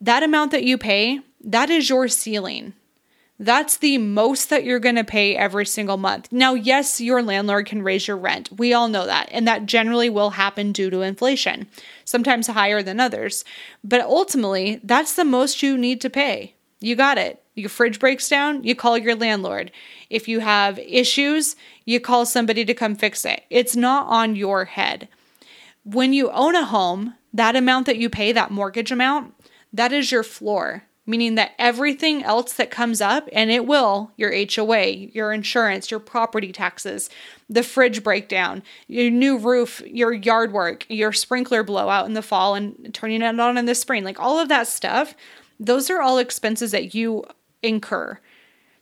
that 0.00 0.22
amount 0.22 0.50
that 0.52 0.64
you 0.64 0.78
pay, 0.78 1.20
that 1.42 1.68
is 1.68 1.90
your 1.90 2.08
ceiling. 2.08 2.72
That's 3.38 3.76
the 3.78 3.98
most 3.98 4.48
that 4.50 4.64
you're 4.64 4.78
going 4.78 4.94
to 4.94 5.04
pay 5.04 5.36
every 5.36 5.66
single 5.66 5.96
month. 5.96 6.30
Now, 6.30 6.54
yes, 6.54 7.00
your 7.00 7.20
landlord 7.20 7.66
can 7.66 7.82
raise 7.82 8.06
your 8.06 8.16
rent. 8.16 8.48
We 8.52 8.72
all 8.72 8.86
know 8.86 9.06
that. 9.06 9.28
And 9.32 9.46
that 9.48 9.66
generally 9.66 10.08
will 10.08 10.30
happen 10.30 10.70
due 10.70 10.88
to 10.90 11.02
inflation, 11.02 11.66
sometimes 12.04 12.46
higher 12.46 12.80
than 12.82 13.00
others. 13.00 13.44
But 13.82 14.02
ultimately, 14.02 14.80
that's 14.84 15.14
the 15.14 15.24
most 15.24 15.62
you 15.62 15.76
need 15.76 16.00
to 16.02 16.10
pay. 16.10 16.54
You 16.78 16.94
got 16.94 17.18
it. 17.18 17.42
Your 17.56 17.70
fridge 17.70 18.00
breaks 18.00 18.28
down, 18.28 18.64
you 18.64 18.74
call 18.74 18.98
your 18.98 19.14
landlord. 19.14 19.70
If 20.10 20.26
you 20.26 20.40
have 20.40 20.78
issues, 20.80 21.54
you 21.84 22.00
call 22.00 22.26
somebody 22.26 22.64
to 22.64 22.74
come 22.74 22.96
fix 22.96 23.24
it. 23.24 23.44
It's 23.48 23.76
not 23.76 24.06
on 24.08 24.34
your 24.34 24.64
head. 24.64 25.08
When 25.84 26.12
you 26.12 26.30
own 26.30 26.56
a 26.56 26.64
home, 26.64 27.14
that 27.32 27.54
amount 27.54 27.86
that 27.86 27.96
you 27.96 28.10
pay, 28.10 28.32
that 28.32 28.50
mortgage 28.50 28.90
amount, 28.90 29.34
that 29.72 29.92
is 29.92 30.10
your 30.10 30.24
floor 30.24 30.84
meaning 31.06 31.34
that 31.34 31.52
everything 31.58 32.22
else 32.22 32.54
that 32.54 32.70
comes 32.70 33.00
up, 33.00 33.28
and 33.32 33.50
it 33.50 33.66
will 33.66 34.10
your 34.16 34.32
HOA, 34.32 34.86
your 34.86 35.32
insurance, 35.32 35.90
your 35.90 36.00
property 36.00 36.52
taxes, 36.52 37.10
the 37.48 37.62
fridge 37.62 38.02
breakdown, 38.02 38.62
your 38.88 39.10
new 39.10 39.36
roof, 39.36 39.82
your 39.86 40.12
yard 40.12 40.52
work, 40.52 40.86
your 40.88 41.12
sprinkler 41.12 41.62
blowout 41.62 42.06
in 42.06 42.14
the 42.14 42.22
fall 42.22 42.54
and 42.54 42.92
turning 42.94 43.22
it 43.22 43.40
on 43.40 43.58
in 43.58 43.66
the 43.66 43.74
spring, 43.74 44.04
like 44.04 44.20
all 44.20 44.38
of 44.38 44.48
that 44.48 44.66
stuff, 44.66 45.14
those 45.60 45.90
are 45.90 46.00
all 46.00 46.18
expenses 46.18 46.70
that 46.72 46.94
you 46.94 47.24
incur. 47.62 48.18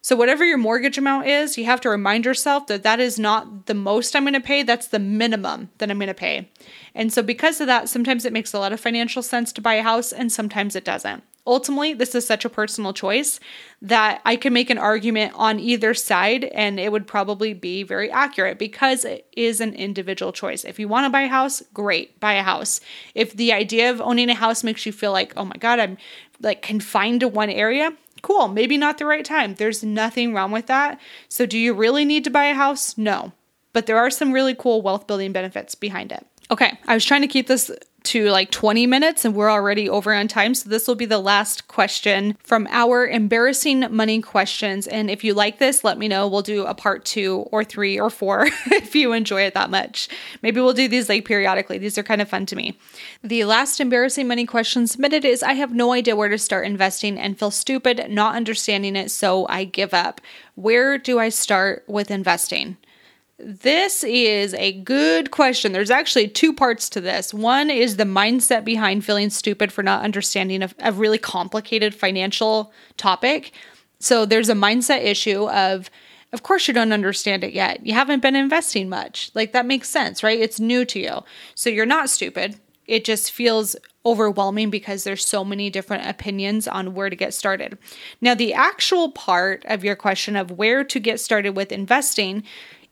So, 0.04 0.16
whatever 0.16 0.44
your 0.44 0.58
mortgage 0.58 0.98
amount 0.98 1.28
is, 1.28 1.56
you 1.56 1.64
have 1.64 1.80
to 1.82 1.88
remind 1.88 2.24
yourself 2.24 2.66
that 2.66 2.82
that 2.82 2.98
is 2.98 3.20
not 3.20 3.66
the 3.66 3.74
most 3.74 4.16
I'm 4.16 4.24
going 4.24 4.34
to 4.34 4.40
pay, 4.40 4.64
that's 4.64 4.88
the 4.88 4.98
minimum 4.98 5.70
that 5.78 5.92
I'm 5.92 5.98
going 5.98 6.08
to 6.08 6.14
pay. 6.14 6.50
And 6.92 7.12
so, 7.12 7.22
because 7.22 7.60
of 7.60 7.68
that, 7.68 7.88
sometimes 7.88 8.24
it 8.24 8.32
makes 8.32 8.52
a 8.52 8.58
lot 8.58 8.72
of 8.72 8.80
financial 8.80 9.22
sense 9.22 9.52
to 9.52 9.60
buy 9.60 9.74
a 9.74 9.82
house 9.82 10.12
and 10.12 10.32
sometimes 10.32 10.74
it 10.74 10.84
doesn't. 10.84 11.22
Ultimately, 11.44 11.92
this 11.92 12.14
is 12.14 12.24
such 12.24 12.44
a 12.44 12.48
personal 12.48 12.92
choice 12.92 13.40
that 13.80 14.20
I 14.24 14.36
can 14.36 14.52
make 14.52 14.70
an 14.70 14.78
argument 14.78 15.32
on 15.34 15.58
either 15.58 15.92
side 15.92 16.44
and 16.44 16.78
it 16.78 16.92
would 16.92 17.06
probably 17.06 17.52
be 17.52 17.82
very 17.82 18.10
accurate 18.12 18.60
because 18.60 19.04
it 19.04 19.26
is 19.36 19.60
an 19.60 19.74
individual 19.74 20.32
choice. 20.32 20.64
If 20.64 20.78
you 20.78 20.86
want 20.86 21.04
to 21.06 21.10
buy 21.10 21.22
a 21.22 21.28
house, 21.28 21.60
great, 21.74 22.20
buy 22.20 22.34
a 22.34 22.44
house. 22.44 22.80
If 23.16 23.32
the 23.32 23.52
idea 23.52 23.90
of 23.90 24.00
owning 24.00 24.30
a 24.30 24.34
house 24.34 24.62
makes 24.62 24.86
you 24.86 24.92
feel 24.92 25.10
like, 25.10 25.32
oh 25.36 25.44
my 25.44 25.56
God, 25.56 25.80
I'm 25.80 25.98
like 26.40 26.62
confined 26.62 27.20
to 27.20 27.28
one 27.28 27.50
area, 27.50 27.92
cool, 28.22 28.46
maybe 28.46 28.78
not 28.78 28.98
the 28.98 29.06
right 29.06 29.24
time. 29.24 29.56
There's 29.56 29.82
nothing 29.82 30.32
wrong 30.32 30.52
with 30.52 30.66
that. 30.66 31.00
So, 31.28 31.44
do 31.44 31.58
you 31.58 31.74
really 31.74 32.04
need 32.04 32.22
to 32.24 32.30
buy 32.30 32.44
a 32.44 32.54
house? 32.54 32.96
No. 32.96 33.32
But 33.72 33.86
there 33.86 33.98
are 33.98 34.10
some 34.10 34.32
really 34.32 34.54
cool 34.54 34.82
wealth 34.82 35.06
building 35.06 35.32
benefits 35.32 35.74
behind 35.74 36.12
it. 36.12 36.24
Okay, 36.50 36.78
I 36.86 36.94
was 36.94 37.04
trying 37.04 37.22
to 37.22 37.28
keep 37.28 37.46
this 37.46 37.70
to 38.04 38.30
like 38.30 38.50
20 38.50 38.86
minutes 38.86 39.24
and 39.24 39.34
we're 39.34 39.50
already 39.50 39.88
over 39.88 40.14
on 40.14 40.28
time. 40.28 40.54
So 40.54 40.68
this 40.68 40.86
will 40.86 40.94
be 40.94 41.06
the 41.06 41.18
last 41.18 41.68
question 41.68 42.36
from 42.42 42.66
our 42.70 43.06
embarrassing 43.06 43.86
money 43.94 44.20
questions. 44.20 44.86
And 44.86 45.10
if 45.10 45.24
you 45.24 45.34
like 45.34 45.58
this, 45.58 45.84
let 45.84 45.98
me 45.98 46.08
know. 46.08 46.26
We'll 46.28 46.42
do 46.42 46.64
a 46.64 46.74
part 46.74 47.04
two 47.04 47.46
or 47.50 47.64
three 47.64 47.98
or 47.98 48.10
four 48.10 48.46
if 48.66 48.94
you 48.94 49.12
enjoy 49.12 49.42
it 49.42 49.54
that 49.54 49.70
much. 49.70 50.08
Maybe 50.42 50.60
we'll 50.60 50.72
do 50.72 50.88
these 50.88 51.08
like 51.08 51.24
periodically. 51.24 51.78
These 51.78 51.98
are 51.98 52.02
kind 52.02 52.20
of 52.20 52.28
fun 52.28 52.46
to 52.46 52.56
me. 52.56 52.78
The 53.22 53.44
last 53.44 53.80
embarrassing 53.80 54.28
money 54.28 54.46
question 54.46 54.86
submitted 54.86 55.24
is 55.24 55.42
I 55.42 55.54
have 55.54 55.72
no 55.72 55.92
idea 55.92 56.16
where 56.16 56.28
to 56.28 56.38
start 56.38 56.66
investing 56.66 57.18
and 57.18 57.38
feel 57.38 57.50
stupid 57.50 58.06
not 58.08 58.34
understanding 58.34 58.96
it, 58.96 59.10
so 59.10 59.46
I 59.48 59.64
give 59.64 59.94
up. 59.94 60.20
Where 60.54 60.98
do 60.98 61.18
I 61.18 61.28
start 61.28 61.84
with 61.86 62.10
investing? 62.10 62.76
This 63.38 64.04
is 64.04 64.54
a 64.54 64.72
good 64.72 65.30
question. 65.30 65.72
There's 65.72 65.90
actually 65.90 66.28
two 66.28 66.52
parts 66.52 66.88
to 66.90 67.00
this. 67.00 67.34
One 67.34 67.70
is 67.70 67.96
the 67.96 68.04
mindset 68.04 68.64
behind 68.64 69.04
feeling 69.04 69.30
stupid 69.30 69.72
for 69.72 69.82
not 69.82 70.04
understanding 70.04 70.62
a, 70.62 70.70
a 70.78 70.92
really 70.92 71.18
complicated 71.18 71.94
financial 71.94 72.72
topic. 72.96 73.52
So 73.98 74.26
there's 74.26 74.48
a 74.48 74.54
mindset 74.54 75.04
issue 75.04 75.48
of, 75.48 75.90
of 76.32 76.42
course, 76.42 76.68
you 76.68 76.74
don't 76.74 76.92
understand 76.92 77.42
it 77.42 77.52
yet. 77.52 77.84
You 77.84 77.94
haven't 77.94 78.20
been 78.20 78.36
investing 78.36 78.88
much. 78.88 79.30
Like 79.34 79.52
that 79.52 79.66
makes 79.66 79.88
sense, 79.88 80.22
right? 80.22 80.38
It's 80.38 80.60
new 80.60 80.84
to 80.84 81.00
you. 81.00 81.24
So 81.54 81.68
you're 81.68 81.86
not 81.86 82.10
stupid. 82.10 82.60
It 82.86 83.04
just 83.04 83.30
feels 83.30 83.76
overwhelming 84.04 84.70
because 84.70 85.04
there's 85.04 85.24
so 85.24 85.44
many 85.44 85.70
different 85.70 86.06
opinions 86.08 86.66
on 86.66 86.94
where 86.94 87.10
to 87.10 87.16
get 87.16 87.32
started. 87.32 87.78
Now, 88.20 88.34
the 88.34 88.52
actual 88.52 89.12
part 89.12 89.64
of 89.66 89.84
your 89.84 89.94
question 89.96 90.36
of 90.36 90.50
where 90.50 90.82
to 90.84 91.00
get 91.00 91.20
started 91.20 91.56
with 91.56 91.70
investing 91.70 92.42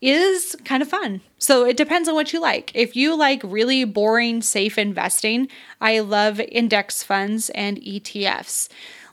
is 0.01 0.57
kind 0.65 0.83
of 0.83 0.89
fun. 0.89 1.21
So 1.39 1.65
it 1.65 1.77
depends 1.77 2.09
on 2.09 2.15
what 2.15 2.33
you 2.33 2.41
like. 2.41 2.73
If 2.75 2.97
you 2.97 3.17
like 3.17 3.43
really 3.45 3.85
boring, 3.85 4.43
safe 4.43 4.79
investing, 4.79 5.49
I 5.81 6.01
love 6.01 6.41
index 6.41 7.03
funds 7.03 7.51
and 7.51 7.79
ETFs. 7.79 8.69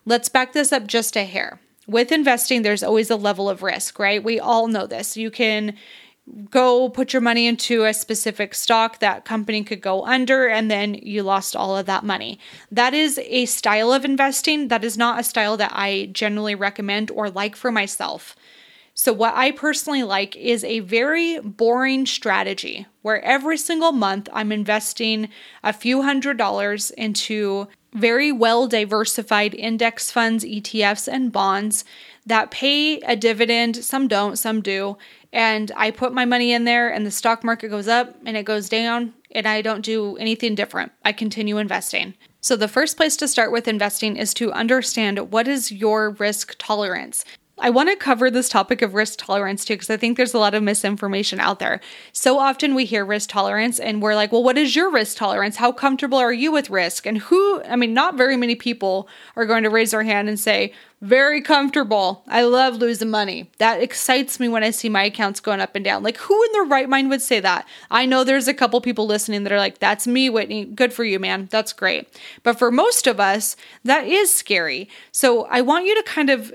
let's 0.05 0.29
back 0.29 0.53
this 0.53 0.71
up 0.71 0.87
just 0.87 1.17
a 1.17 1.25
hair. 1.25 1.59
With 1.87 2.11
investing, 2.11 2.61
there's 2.61 2.83
always 2.83 3.09
a 3.09 3.15
level 3.15 3.49
of 3.49 3.63
risk, 3.63 3.99
right? 3.99 4.23
We 4.23 4.39
all 4.39 4.67
know 4.67 4.87
this. 4.87 5.15
You 5.17 5.31
can 5.31 5.75
go 6.49 6.89
put 6.89 7.13
your 7.13 7.21
money 7.21 7.47
into 7.47 7.85
a 7.85 7.93
specific 7.93 8.53
stock 8.53 8.99
that 8.99 9.23
company 9.23 9.63
could 9.63 9.81
go 9.81 10.05
under 10.05 10.47
and 10.47 10.69
then 10.69 10.93
you 10.95 11.23
lost 11.23 11.55
all 11.55 11.77
of 11.77 11.85
that 11.85 12.03
money 12.03 12.37
that 12.69 12.93
is 12.93 13.17
a 13.23 13.45
style 13.45 13.93
of 13.93 14.03
investing 14.03 14.67
that 14.67 14.83
is 14.83 14.97
not 14.97 15.19
a 15.19 15.23
style 15.23 15.55
that 15.55 15.71
i 15.73 16.09
generally 16.11 16.53
recommend 16.53 17.09
or 17.11 17.29
like 17.29 17.55
for 17.55 17.71
myself 17.71 18.35
so 18.97 19.13
what 19.13 19.33
i 19.35 19.51
personally 19.51 20.03
like 20.03 20.35
is 20.35 20.63
a 20.63 20.79
very 20.81 21.39
boring 21.39 22.05
strategy 22.05 22.85
where 23.03 23.23
every 23.23 23.57
single 23.57 23.91
month 23.91 24.27
i'm 24.33 24.51
investing 24.51 25.29
a 25.63 25.71
few 25.71 26.01
hundred 26.01 26.37
dollars 26.37 26.91
into 26.91 27.67
very 27.93 28.31
well 28.31 28.67
diversified 28.67 29.53
index 29.53 30.11
funds 30.11 30.43
etfs 30.43 31.07
and 31.07 31.31
bonds 31.31 31.85
that 32.25 32.51
pay 32.51 32.99
a 33.01 33.15
dividend 33.15 33.75
some 33.77 34.07
don't 34.07 34.37
some 34.37 34.61
do 34.61 34.97
and 35.33 35.71
I 35.75 35.91
put 35.91 36.13
my 36.13 36.25
money 36.25 36.53
in 36.53 36.63
there 36.63 36.89
and 36.89 37.05
the 37.05 37.11
stock 37.11 37.43
market 37.43 37.69
goes 37.69 37.87
up 37.87 38.15
and 38.25 38.37
it 38.37 38.43
goes 38.43 38.69
down 38.69 39.13
and 39.31 39.47
I 39.47 39.61
don't 39.61 39.83
do 39.83 40.17
anything 40.17 40.55
different. 40.55 40.91
I 41.03 41.11
continue 41.11 41.57
investing. 41.57 42.15
So 42.41 42.55
the 42.55 42.67
first 42.67 42.97
place 42.97 43.17
to 43.17 43.27
start 43.27 43.51
with 43.51 43.67
investing 43.67 44.15
is 44.15 44.33
to 44.35 44.51
understand 44.53 45.31
what 45.31 45.47
is 45.47 45.71
your 45.71 46.11
risk 46.11 46.55
tolerance. 46.57 47.25
I 47.59 47.71
want 47.71 47.89
to 47.89 47.95
cover 47.95 48.29
this 48.29 48.49
topic 48.49 48.81
of 48.83 48.93
risk 48.93 49.17
tolerance 49.17 49.65
too, 49.65 49.73
because 49.73 49.89
I 49.89 49.97
think 49.97 50.15
there's 50.15 50.33
a 50.33 50.39
lot 50.39 50.53
of 50.53 50.61
misinformation 50.61 51.39
out 51.39 51.57
there. 51.57 51.81
So 52.11 52.37
often 52.37 52.75
we 52.75 52.85
hear 52.85 53.03
risk 53.03 53.29
tolerance 53.29 53.79
and 53.79 54.01
we're 54.01 54.13
like, 54.13 54.31
well, 54.31 54.43
what 54.43 54.57
is 54.57 54.75
your 54.75 54.91
risk 54.91 55.17
tolerance? 55.17 55.55
How 55.55 55.71
comfortable 55.71 56.19
are 56.19 56.33
you 56.33 56.51
with 56.51 56.69
risk? 56.69 57.07
And 57.07 57.17
who, 57.17 57.63
I 57.63 57.75
mean, 57.75 57.95
not 57.95 58.15
very 58.15 58.37
many 58.37 58.55
people 58.55 59.09
are 59.35 59.45
going 59.45 59.63
to 59.63 59.69
raise 59.71 59.91
their 59.91 60.03
hand 60.03 60.29
and 60.29 60.39
say, 60.39 60.73
very 61.01 61.41
comfortable. 61.41 62.23
I 62.27 62.43
love 62.43 62.75
losing 62.77 63.09
money. 63.09 63.51
That 63.59 63.81
excites 63.81 64.39
me 64.39 64.49
when 64.49 64.63
I 64.63 64.71
see 64.71 64.89
my 64.89 65.03
accounts 65.03 65.39
going 65.39 65.59
up 65.59 65.75
and 65.75 65.85
down. 65.85 66.01
Like, 66.01 66.17
who 66.17 66.43
in 66.43 66.51
their 66.53 66.63
right 66.63 66.89
mind 66.89 67.09
would 67.09 67.21
say 67.21 67.39
that? 67.39 67.67
I 67.91 68.07
know 68.07 68.23
there's 68.23 68.47
a 68.47 68.53
couple 68.53 68.81
people 68.81 69.05
listening 69.05 69.43
that 69.43 69.53
are 69.53 69.59
like, 69.59 69.77
that's 69.77 70.07
me, 70.07 70.29
Whitney. 70.29 70.65
Good 70.65 70.93
for 70.93 71.03
you, 71.03 71.19
man. 71.19 71.49
That's 71.51 71.71
great. 71.71 72.07
But 72.41 72.57
for 72.57 72.71
most 72.71 73.05
of 73.05 73.19
us, 73.19 73.55
that 73.83 74.07
is 74.07 74.33
scary. 74.33 74.89
So 75.11 75.45
I 75.45 75.61
want 75.61 75.85
you 75.85 75.93
to 75.95 76.03
kind 76.03 76.31
of 76.31 76.51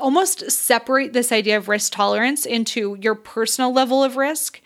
almost 0.00 0.50
separate 0.50 1.12
this 1.12 1.32
idea 1.32 1.56
of 1.56 1.68
risk 1.68 1.92
tolerance 1.92 2.46
into 2.46 2.96
your 3.00 3.14
personal 3.14 3.72
level 3.72 4.02
of 4.02 4.16
risk 4.16 4.60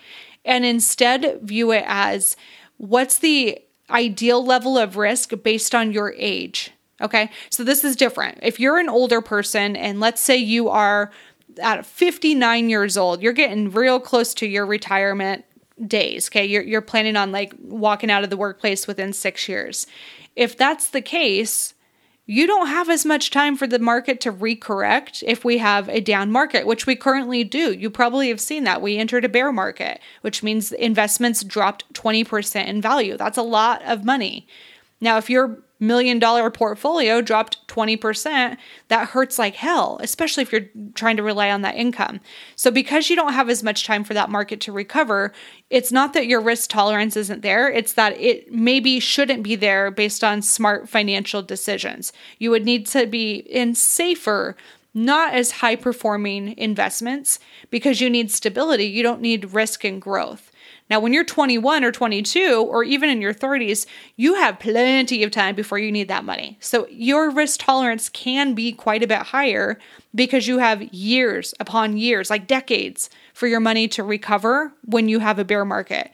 and 0.45 0.65
instead 0.65 1.41
view 1.43 1.73
it 1.73 1.85
as 1.87 2.37
what's 2.79 3.19
the 3.19 3.59
ideal 3.91 4.45
level 4.45 4.79
of 4.79 4.97
risk 4.97 5.33
based 5.43 5.75
on 5.75 5.93
your 5.93 6.15
age. 6.17 6.71
Okay, 7.01 7.31
so 7.51 7.65
this 7.65 7.85
is 7.85 7.97
different. 7.97 8.39
If 8.43 8.61
you're 8.61 8.79
an 8.79 8.89
older 8.89 9.21
person 9.21 9.77
and 9.77 10.01
let's 10.01 10.21
say 10.21 10.37
you 10.37 10.69
are 10.69 11.11
at 11.61 11.85
59 11.85 12.71
years 12.71 12.97
old, 12.97 13.23
you're 13.23 13.33
getting 13.33 13.71
real 13.71 14.01
close 14.01 14.35
to 14.35 14.47
your 14.47 14.65
retirement 14.65 15.45
days. 15.87 16.29
Okay, 16.29 16.45
you're, 16.45 16.63
you're 16.63 16.81
planning 16.81 17.17
on 17.17 17.33
like 17.33 17.55
walking 17.61 18.11
out 18.11 18.25
of 18.25 18.31
the 18.31 18.37
workplace 18.37 18.87
within 18.87 19.13
six 19.13 19.49
years. 19.49 19.87
If 20.37 20.57
that's 20.57 20.91
the 20.91 21.03
case, 21.03 21.75
you 22.27 22.47
don't 22.47 22.69
have 22.69 22.89
as 22.89 23.05
much 23.05 23.31
time 23.31 23.57
for 23.57 23.67
the 23.67 23.79
market 23.79 24.21
to 24.21 24.33
recorrect 24.33 25.25
if 25.27 25.45
we 25.45 25.59
have 25.59 25.89
a 25.89 26.01
down 26.01 26.31
market, 26.31 26.67
which 26.67 26.87
we 26.87 26.95
currently 26.95 27.43
do. 27.43 27.73
You 27.73 27.91
probably 27.91 28.29
have 28.29 28.41
seen 28.41 28.65
that. 28.65 28.81
We 28.81 28.97
entered 28.97 29.25
a 29.25 29.29
bear 29.29 29.53
market, 29.53 30.01
which 30.21 30.43
means 30.43 30.71
investments 30.71 31.43
dropped 31.43 31.93
20% 31.95 32.67
in 32.67 32.81
value. 32.81 33.17
That's 33.17 33.39
a 33.39 33.43
lot 33.43 33.83
of 33.85 34.05
money. 34.05 34.47
Now, 35.01 35.19
if 35.19 35.29
your 35.29 35.59
million 35.83 36.19
dollar 36.19 36.49
portfolio 36.49 37.21
dropped 37.21 37.67
20%, 37.67 38.57
that 38.89 39.09
hurts 39.09 39.39
like 39.39 39.57
hell, 39.57 39.99
especially 40.01 40.43
if 40.43 40.53
you're 40.53 40.69
trying 40.95 41.17
to 41.17 41.23
rely 41.23 41.51
on 41.51 41.63
that 41.63 41.75
income. 41.75 42.21
So, 42.55 42.71
because 42.71 43.11
you 43.11 43.17
don't 43.17 43.33
have 43.33 43.51
as 43.51 43.63
much 43.63 43.85
time 43.85 44.05
for 44.05 44.15
that 44.15 44.31
market 44.31 44.61
to 44.63 44.73
recover, 44.73 45.33
it's 45.69 45.91
not 45.91 46.13
that 46.13 46.29
your 46.29 46.41
risk 46.41 46.71
tolerance 46.71 47.17
isn't 47.17 47.43
there, 47.43 47.69
it's 47.69 47.95
that 47.95 48.19
it 48.21 48.53
maybe 48.53 49.01
shouldn't 49.01 49.43
be 49.43 49.57
there 49.57 49.91
based 49.91 50.23
on 50.23 50.41
smart 50.41 50.89
financial 50.89 51.43
decisions. 51.43 52.13
You 52.39 52.51
would 52.51 52.65
need 52.65 52.87
to 52.87 53.07
be 53.07 53.35
in 53.35 53.75
safer, 53.75 54.57
not 54.95 55.35
as 55.35 55.51
high 55.51 55.77
performing 55.77 56.57
investments 56.57 57.41
because 57.71 58.01
you 58.01 58.09
need 58.09 58.31
stability. 58.31 58.85
You 58.85 59.03
don't 59.03 59.21
need 59.21 59.53
risk 59.53 59.85
and 59.85 60.01
growth. 60.01 60.52
Now, 60.93 61.01
when 61.01 61.15
you're 61.15 61.25
21 61.25 61.85
or 61.85 61.91
22, 61.91 62.67
or 62.69 62.85
even 62.85 63.09
in 63.09 63.23
your 63.23 63.33
30s, 63.33 63.87
you 64.17 64.35
have 64.35 64.59
plenty 64.59 65.23
of 65.23 65.31
time 65.31 65.55
before 65.55 65.79
you 65.79 65.91
need 65.91 66.09
that 66.09 66.23
money. 66.23 66.59
So 66.61 66.87
your 66.91 67.31
risk 67.31 67.61
tolerance 67.61 68.11
can 68.11 68.53
be 68.53 68.73
quite 68.73 69.03
a 69.03 69.07
bit 69.07 69.21
higher 69.21 69.79
because 70.15 70.47
you 70.47 70.59
have 70.59 70.83
years 70.93 71.55
upon 71.59 71.97
years, 71.97 72.29
like 72.29 72.47
decades, 72.47 73.09
for 73.33 73.47
your 73.47 73.59
money 73.59 73.89
to 73.89 74.03
recover 74.03 74.75
when 74.85 75.09
you 75.09 75.21
have 75.21 75.39
a 75.39 75.47
bear 75.47 75.65
market. 75.65 76.11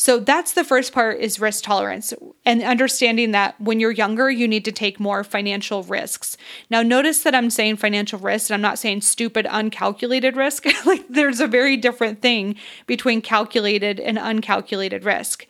So 0.00 0.18
that's 0.18 0.52
the 0.52 0.64
first 0.64 0.94
part 0.94 1.20
is 1.20 1.40
risk 1.40 1.62
tolerance 1.62 2.14
and 2.46 2.62
understanding 2.62 3.32
that 3.32 3.60
when 3.60 3.80
you're 3.80 3.90
younger, 3.90 4.30
you 4.30 4.48
need 4.48 4.64
to 4.64 4.72
take 4.72 4.98
more 4.98 5.22
financial 5.22 5.82
risks. 5.82 6.38
Now, 6.70 6.80
notice 6.80 7.22
that 7.22 7.34
I'm 7.34 7.50
saying 7.50 7.76
financial 7.76 8.18
risk 8.18 8.48
and 8.48 8.54
I'm 8.54 8.62
not 8.62 8.78
saying 8.78 9.02
stupid, 9.02 9.46
uncalculated 9.50 10.36
risk. 10.36 10.64
like 10.86 11.06
there's 11.10 11.38
a 11.38 11.46
very 11.46 11.76
different 11.76 12.22
thing 12.22 12.56
between 12.86 13.20
calculated 13.20 14.00
and 14.00 14.16
uncalculated 14.16 15.04
risk 15.04 15.46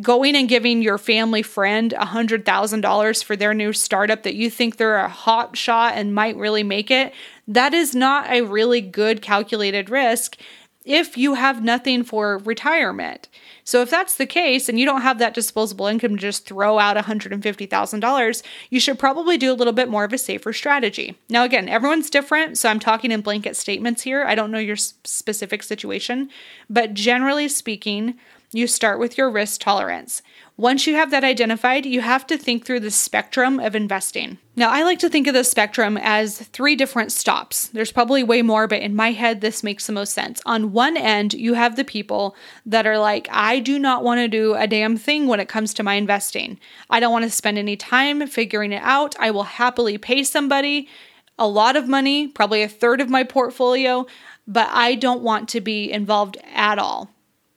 going 0.00 0.34
and 0.34 0.48
giving 0.48 0.82
your 0.82 0.98
family 0.98 1.42
friend 1.42 1.94
$100,000 1.96 3.22
for 3.22 3.36
their 3.36 3.54
new 3.54 3.72
startup 3.72 4.24
that 4.24 4.34
you 4.34 4.50
think 4.50 4.76
they're 4.76 4.96
a 4.96 5.08
hot 5.08 5.56
shot 5.56 5.92
and 5.94 6.12
might 6.12 6.34
really 6.34 6.64
make 6.64 6.90
it, 6.90 7.14
that 7.46 7.72
is 7.72 7.94
not 7.94 8.28
a 8.28 8.42
really 8.42 8.80
good 8.80 9.22
calculated 9.22 9.88
risk 9.88 10.36
if 10.84 11.16
you 11.16 11.34
have 11.34 11.62
nothing 11.62 12.02
for 12.02 12.38
retirement. 12.38 13.28
So 13.64 13.80
if 13.80 13.90
that's 13.90 14.16
the 14.16 14.26
case 14.26 14.68
and 14.68 14.78
you 14.78 14.84
don't 14.84 15.00
have 15.00 15.18
that 15.18 15.34
disposable 15.34 15.86
income 15.86 16.16
to 16.16 16.20
just 16.20 16.46
throw 16.46 16.78
out 16.78 16.96
$150,000, 16.96 18.42
you 18.70 18.80
should 18.80 18.98
probably 18.98 19.38
do 19.38 19.50
a 19.50 19.54
little 19.54 19.72
bit 19.72 19.88
more 19.88 20.04
of 20.04 20.12
a 20.12 20.18
safer 20.18 20.52
strategy. 20.52 21.16
Now 21.30 21.44
again, 21.44 21.68
everyone's 21.68 22.10
different, 22.10 22.58
so 22.58 22.68
I'm 22.68 22.78
talking 22.78 23.10
in 23.10 23.22
blanket 23.22 23.56
statements 23.56 24.02
here. 24.02 24.24
I 24.24 24.34
don't 24.34 24.50
know 24.50 24.58
your 24.58 24.76
specific 24.76 25.62
situation, 25.62 26.28
but 26.68 26.94
generally 26.94 27.48
speaking, 27.48 28.14
you 28.52 28.66
start 28.68 29.00
with 29.00 29.18
your 29.18 29.30
risk 29.30 29.60
tolerance. 29.60 30.22
Once 30.56 30.86
you 30.86 30.94
have 30.94 31.10
that 31.10 31.24
identified, 31.24 31.84
you 31.84 32.00
have 32.00 32.24
to 32.24 32.38
think 32.38 32.64
through 32.64 32.78
the 32.78 32.90
spectrum 32.90 33.58
of 33.58 33.74
investing. 33.74 34.38
Now, 34.54 34.70
I 34.70 34.84
like 34.84 35.00
to 35.00 35.08
think 35.08 35.26
of 35.26 35.34
the 35.34 35.42
spectrum 35.42 35.98
as 36.00 36.38
three 36.38 36.76
different 36.76 37.10
stops. 37.10 37.66
There's 37.68 37.90
probably 37.90 38.22
way 38.22 38.40
more, 38.40 38.68
but 38.68 38.80
in 38.80 38.94
my 38.94 39.10
head, 39.10 39.40
this 39.40 39.64
makes 39.64 39.88
the 39.88 39.92
most 39.92 40.12
sense. 40.12 40.40
On 40.46 40.70
one 40.70 40.96
end, 40.96 41.34
you 41.34 41.54
have 41.54 41.74
the 41.74 41.82
people 41.82 42.36
that 42.66 42.86
are 42.86 42.98
like, 42.98 43.26
I 43.32 43.58
do 43.58 43.80
not 43.80 44.04
want 44.04 44.20
to 44.20 44.28
do 44.28 44.54
a 44.54 44.68
damn 44.68 44.96
thing 44.96 45.26
when 45.26 45.40
it 45.40 45.48
comes 45.48 45.74
to 45.74 45.82
my 45.82 45.94
investing. 45.94 46.60
I 46.88 47.00
don't 47.00 47.12
want 47.12 47.24
to 47.24 47.30
spend 47.30 47.58
any 47.58 47.76
time 47.76 48.24
figuring 48.28 48.72
it 48.72 48.82
out. 48.84 49.16
I 49.18 49.32
will 49.32 49.42
happily 49.42 49.98
pay 49.98 50.22
somebody 50.22 50.88
a 51.36 51.48
lot 51.48 51.74
of 51.74 51.88
money, 51.88 52.28
probably 52.28 52.62
a 52.62 52.68
third 52.68 53.00
of 53.00 53.10
my 53.10 53.24
portfolio, 53.24 54.06
but 54.46 54.68
I 54.70 54.94
don't 54.94 55.22
want 55.22 55.48
to 55.48 55.60
be 55.60 55.90
involved 55.90 56.36
at 56.54 56.78
all. 56.78 57.10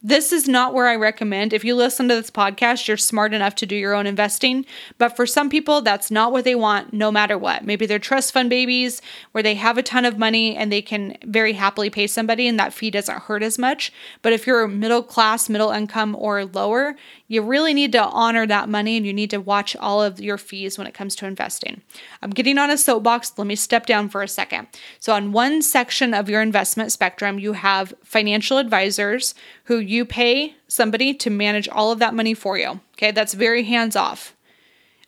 This 0.04 0.32
is 0.32 0.48
not 0.48 0.76
where 0.76 0.86
I 0.86 0.96
recommend. 0.96 1.54
If 1.54 1.66
you 1.66 1.74
listen 1.74 2.08
to 2.08 2.14
this 2.14 2.30
podcast, 2.30 2.88
you're 2.88 2.98
smart 2.98 3.34
enough 3.34 3.56
to 3.56 3.66
do 3.66 3.76
your 3.76 3.96
own 3.96 4.06
investing. 4.06 4.64
But 5.00 5.16
for 5.16 5.26
some 5.26 5.50
people, 5.50 5.82
that's 5.82 6.12
not 6.12 6.32
what 6.32 6.44
they 6.44 6.54
want, 6.54 6.94
no 6.94 7.12
matter 7.12 7.36
what. 7.36 7.66
Maybe 7.66 7.88
they're 7.88 7.98
trust 7.98 8.32
fund 8.32 8.48
babies 8.48 9.02
where 9.32 9.42
they 9.42 9.56
have 9.56 9.76
a 9.76 9.84
ton 9.84 10.06
of 10.06 10.20
money 10.20 10.56
and 10.56 10.72
they 10.72 10.84
can 10.84 11.18
very 11.24 11.54
happily 11.54 11.90
pay 11.90 12.06
somebody 12.06 12.48
and 12.48 12.60
that 12.60 12.74
fee 12.74 12.92
doesn't 12.92 13.24
hurt 13.24 13.42
as 13.42 13.58
much. 13.58 13.92
But 14.22 14.34
if 14.34 14.46
you're 14.46 14.68
middle 14.68 15.02
class, 15.02 15.50
middle 15.50 15.72
income, 15.72 16.16
or 16.16 16.46
lower, 16.46 16.96
you 17.28 17.42
really 17.42 17.74
need 17.74 17.92
to 17.92 18.04
honor 18.04 18.48
that 18.48 18.70
money 18.70 18.96
and 18.96 19.06
you 19.06 19.14
need 19.14 19.30
to 19.32 19.42
watch 19.42 19.76
all 19.76 20.02
of 20.02 20.20
your 20.20 20.38
fees 20.38 20.78
when 20.78 20.88
it 20.88 20.94
comes 20.94 21.16
to 21.18 21.26
investing. 21.26 21.82
I'm 22.22 22.30
getting 22.30 22.58
on 22.58 22.70
a 22.70 22.78
soapbox. 22.78 23.34
Let 23.38 23.48
me 23.48 23.56
step 23.56 23.86
down 23.86 24.10
for 24.10 24.24
a 24.24 24.28
second. 24.28 24.68
So, 25.00 25.14
on 25.14 25.34
one 25.34 25.62
section 25.62 26.14
of 26.14 26.30
your 26.30 26.42
investment 26.42 26.92
spectrum, 26.92 27.38
you 27.38 27.54
have 27.54 27.94
financial 28.04 28.58
advisors 28.58 29.36
who 29.66 29.78
you 29.78 30.06
pay 30.06 30.56
somebody 30.68 31.14
to 31.16 31.30
manage 31.30 31.68
all 31.70 31.92
of 31.92 32.00
that 32.00 32.14
money 32.14 32.34
for 32.34 32.58
you. 32.58 32.80
Okay, 32.94 33.12
that's 33.12 33.34
very 33.34 33.64
hands 33.64 33.96
off. 33.96 34.34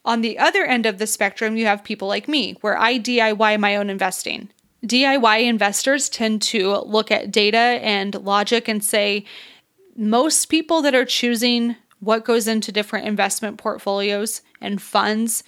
On 0.05 0.21
the 0.21 0.37
other 0.39 0.65
end 0.65 0.85
of 0.85 0.97
the 0.97 1.07
spectrum, 1.07 1.57
you 1.57 1.65
have 1.65 1.83
people 1.83 2.07
like 2.07 2.27
me, 2.27 2.53
where 2.61 2.77
I 2.77 2.99
DIY 2.99 3.59
my 3.59 3.75
own 3.75 3.89
investing. 3.89 4.49
DIY 4.85 5.43
investors 5.43 6.07
tend 6.09 6.41
to 6.41 6.77
look 6.79 7.11
at 7.11 7.31
data 7.31 7.57
and 7.57 8.15
logic 8.15 8.67
and 8.67 8.83
say, 8.83 9.25
most 9.95 10.45
people 10.45 10.81
that 10.81 10.95
are 10.95 11.03
choosing 11.03 11.75
what 11.99 12.25
goes 12.25 12.47
into 12.47 12.71
different 12.71 13.07
investment 13.07 13.57
portfolios 13.57 14.41
and 14.61 14.81
funds 14.81 15.43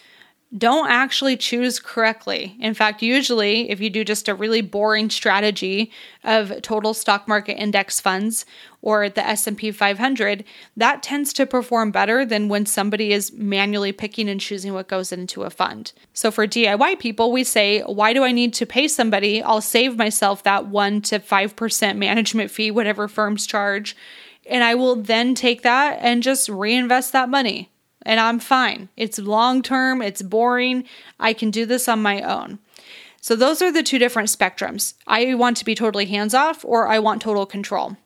don't 0.57 0.89
actually 0.89 1.37
choose 1.37 1.79
correctly. 1.79 2.57
In 2.59 2.73
fact, 2.73 3.01
usually 3.01 3.69
if 3.69 3.79
you 3.79 3.89
do 3.89 4.03
just 4.03 4.27
a 4.27 4.35
really 4.35 4.59
boring 4.59 5.09
strategy 5.09 5.91
of 6.25 6.61
total 6.61 6.93
stock 6.93 7.25
market 7.25 7.57
index 7.57 8.01
funds 8.01 8.45
or 8.81 9.07
the 9.07 9.25
S&P 9.25 9.71
500, 9.71 10.43
that 10.75 11.01
tends 11.01 11.31
to 11.33 11.45
perform 11.45 11.91
better 11.91 12.25
than 12.25 12.49
when 12.49 12.65
somebody 12.65 13.13
is 13.13 13.31
manually 13.31 13.93
picking 13.93 14.27
and 14.27 14.41
choosing 14.41 14.73
what 14.73 14.89
goes 14.89 15.13
into 15.13 15.43
a 15.43 15.49
fund. 15.49 15.93
So 16.11 16.31
for 16.31 16.45
DIY 16.45 16.99
people, 16.99 17.31
we 17.31 17.45
say, 17.45 17.79
why 17.83 18.11
do 18.11 18.25
I 18.25 18.33
need 18.33 18.53
to 18.55 18.65
pay 18.65 18.89
somebody? 18.89 19.41
I'll 19.41 19.61
save 19.61 19.97
myself 19.97 20.43
that 20.43 20.67
1 20.67 21.01
to 21.03 21.19
5% 21.19 21.95
management 21.95 22.51
fee 22.51 22.71
whatever 22.71 23.07
firms 23.07 23.47
charge, 23.47 23.95
and 24.47 24.63
I 24.63 24.75
will 24.75 24.95
then 24.95 25.35
take 25.35 25.61
that 25.61 25.99
and 26.01 26.23
just 26.23 26.49
reinvest 26.49 27.11
that 27.13 27.29
money 27.29 27.71
and 28.03 28.19
I'm 28.19 28.39
fine. 28.39 28.89
It's 28.97 29.19
long 29.19 29.61
term, 29.61 30.01
it's 30.01 30.21
boring. 30.21 30.85
I 31.19 31.33
can 31.33 31.51
do 31.51 31.65
this 31.65 31.87
on 31.87 32.01
my 32.01 32.21
own. 32.21 32.59
So, 33.21 33.35
those 33.35 33.61
are 33.61 33.71
the 33.71 33.83
two 33.83 33.99
different 33.99 34.29
spectrums. 34.29 34.95
I 35.05 35.35
want 35.35 35.57
to 35.57 35.65
be 35.65 35.75
totally 35.75 36.07
hands 36.07 36.33
off, 36.33 36.65
or 36.65 36.87
I 36.87 36.97
want 36.97 37.21
total 37.21 37.45
control 37.45 37.97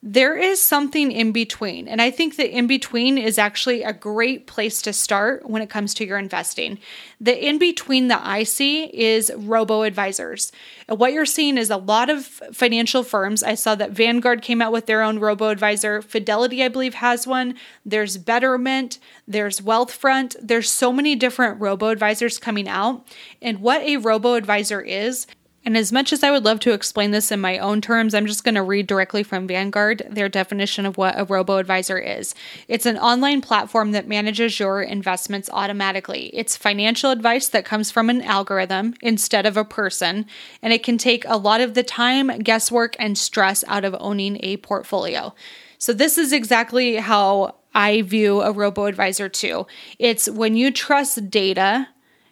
there 0.00 0.36
is 0.36 0.62
something 0.62 1.10
in 1.10 1.32
between. 1.32 1.88
And 1.88 2.00
I 2.00 2.12
think 2.12 2.36
that 2.36 2.56
in 2.56 2.68
between 2.68 3.18
is 3.18 3.36
actually 3.36 3.82
a 3.82 3.92
great 3.92 4.46
place 4.46 4.80
to 4.82 4.92
start 4.92 5.50
when 5.50 5.60
it 5.60 5.70
comes 5.70 5.92
to 5.94 6.06
your 6.06 6.18
investing. 6.18 6.78
The 7.20 7.46
in 7.46 7.58
between 7.58 8.06
that 8.06 8.22
I 8.24 8.44
see 8.44 8.84
is 8.84 9.32
robo 9.34 9.82
advisors. 9.82 10.52
What 10.88 11.12
you're 11.12 11.26
seeing 11.26 11.58
is 11.58 11.68
a 11.68 11.76
lot 11.76 12.10
of 12.10 12.24
financial 12.24 13.02
firms. 13.02 13.42
I 13.42 13.54
saw 13.54 13.74
that 13.74 13.90
Vanguard 13.90 14.40
came 14.40 14.62
out 14.62 14.70
with 14.70 14.86
their 14.86 15.02
own 15.02 15.18
robo 15.18 15.48
advisor. 15.48 16.00
Fidelity, 16.00 16.62
I 16.62 16.68
believe, 16.68 16.94
has 16.94 17.26
one. 17.26 17.56
There's 17.84 18.18
Betterment. 18.18 19.00
There's 19.26 19.60
Wealthfront. 19.60 20.36
There's 20.40 20.70
so 20.70 20.92
many 20.92 21.16
different 21.16 21.60
robo 21.60 21.88
advisors 21.88 22.38
coming 22.38 22.68
out. 22.68 23.04
And 23.42 23.60
what 23.60 23.82
a 23.82 23.96
robo 23.96 24.34
advisor 24.34 24.80
is, 24.80 25.26
and 25.68 25.76
as 25.76 25.92
much 25.92 26.14
as 26.14 26.22
I 26.22 26.30
would 26.30 26.46
love 26.46 26.60
to 26.60 26.72
explain 26.72 27.10
this 27.10 27.30
in 27.30 27.42
my 27.42 27.58
own 27.58 27.82
terms, 27.82 28.14
I'm 28.14 28.24
just 28.24 28.42
going 28.42 28.54
to 28.54 28.62
read 28.62 28.86
directly 28.86 29.22
from 29.22 29.46
Vanguard 29.46 30.02
their 30.08 30.30
definition 30.30 30.86
of 30.86 30.96
what 30.96 31.20
a 31.20 31.26
robo 31.26 31.58
advisor 31.58 31.98
is. 31.98 32.34
It's 32.68 32.86
an 32.86 32.96
online 32.96 33.42
platform 33.42 33.92
that 33.92 34.08
manages 34.08 34.58
your 34.58 34.80
investments 34.80 35.50
automatically. 35.52 36.30
It's 36.32 36.56
financial 36.56 37.10
advice 37.10 37.50
that 37.50 37.66
comes 37.66 37.90
from 37.90 38.08
an 38.08 38.22
algorithm 38.22 38.94
instead 39.02 39.44
of 39.44 39.58
a 39.58 39.64
person, 39.64 40.24
and 40.62 40.72
it 40.72 40.82
can 40.82 40.96
take 40.96 41.26
a 41.26 41.36
lot 41.36 41.60
of 41.60 41.74
the 41.74 41.82
time, 41.82 42.28
guesswork, 42.38 42.96
and 42.98 43.18
stress 43.18 43.62
out 43.68 43.84
of 43.84 43.94
owning 44.00 44.42
a 44.42 44.56
portfolio. 44.56 45.34
So, 45.76 45.92
this 45.92 46.16
is 46.16 46.32
exactly 46.32 46.96
how 46.96 47.56
I 47.74 48.00
view 48.00 48.40
a 48.40 48.52
robo 48.52 48.86
advisor 48.86 49.28
too. 49.28 49.66
It's 49.98 50.30
when 50.30 50.56
you 50.56 50.70
trust 50.70 51.28
data 51.28 51.88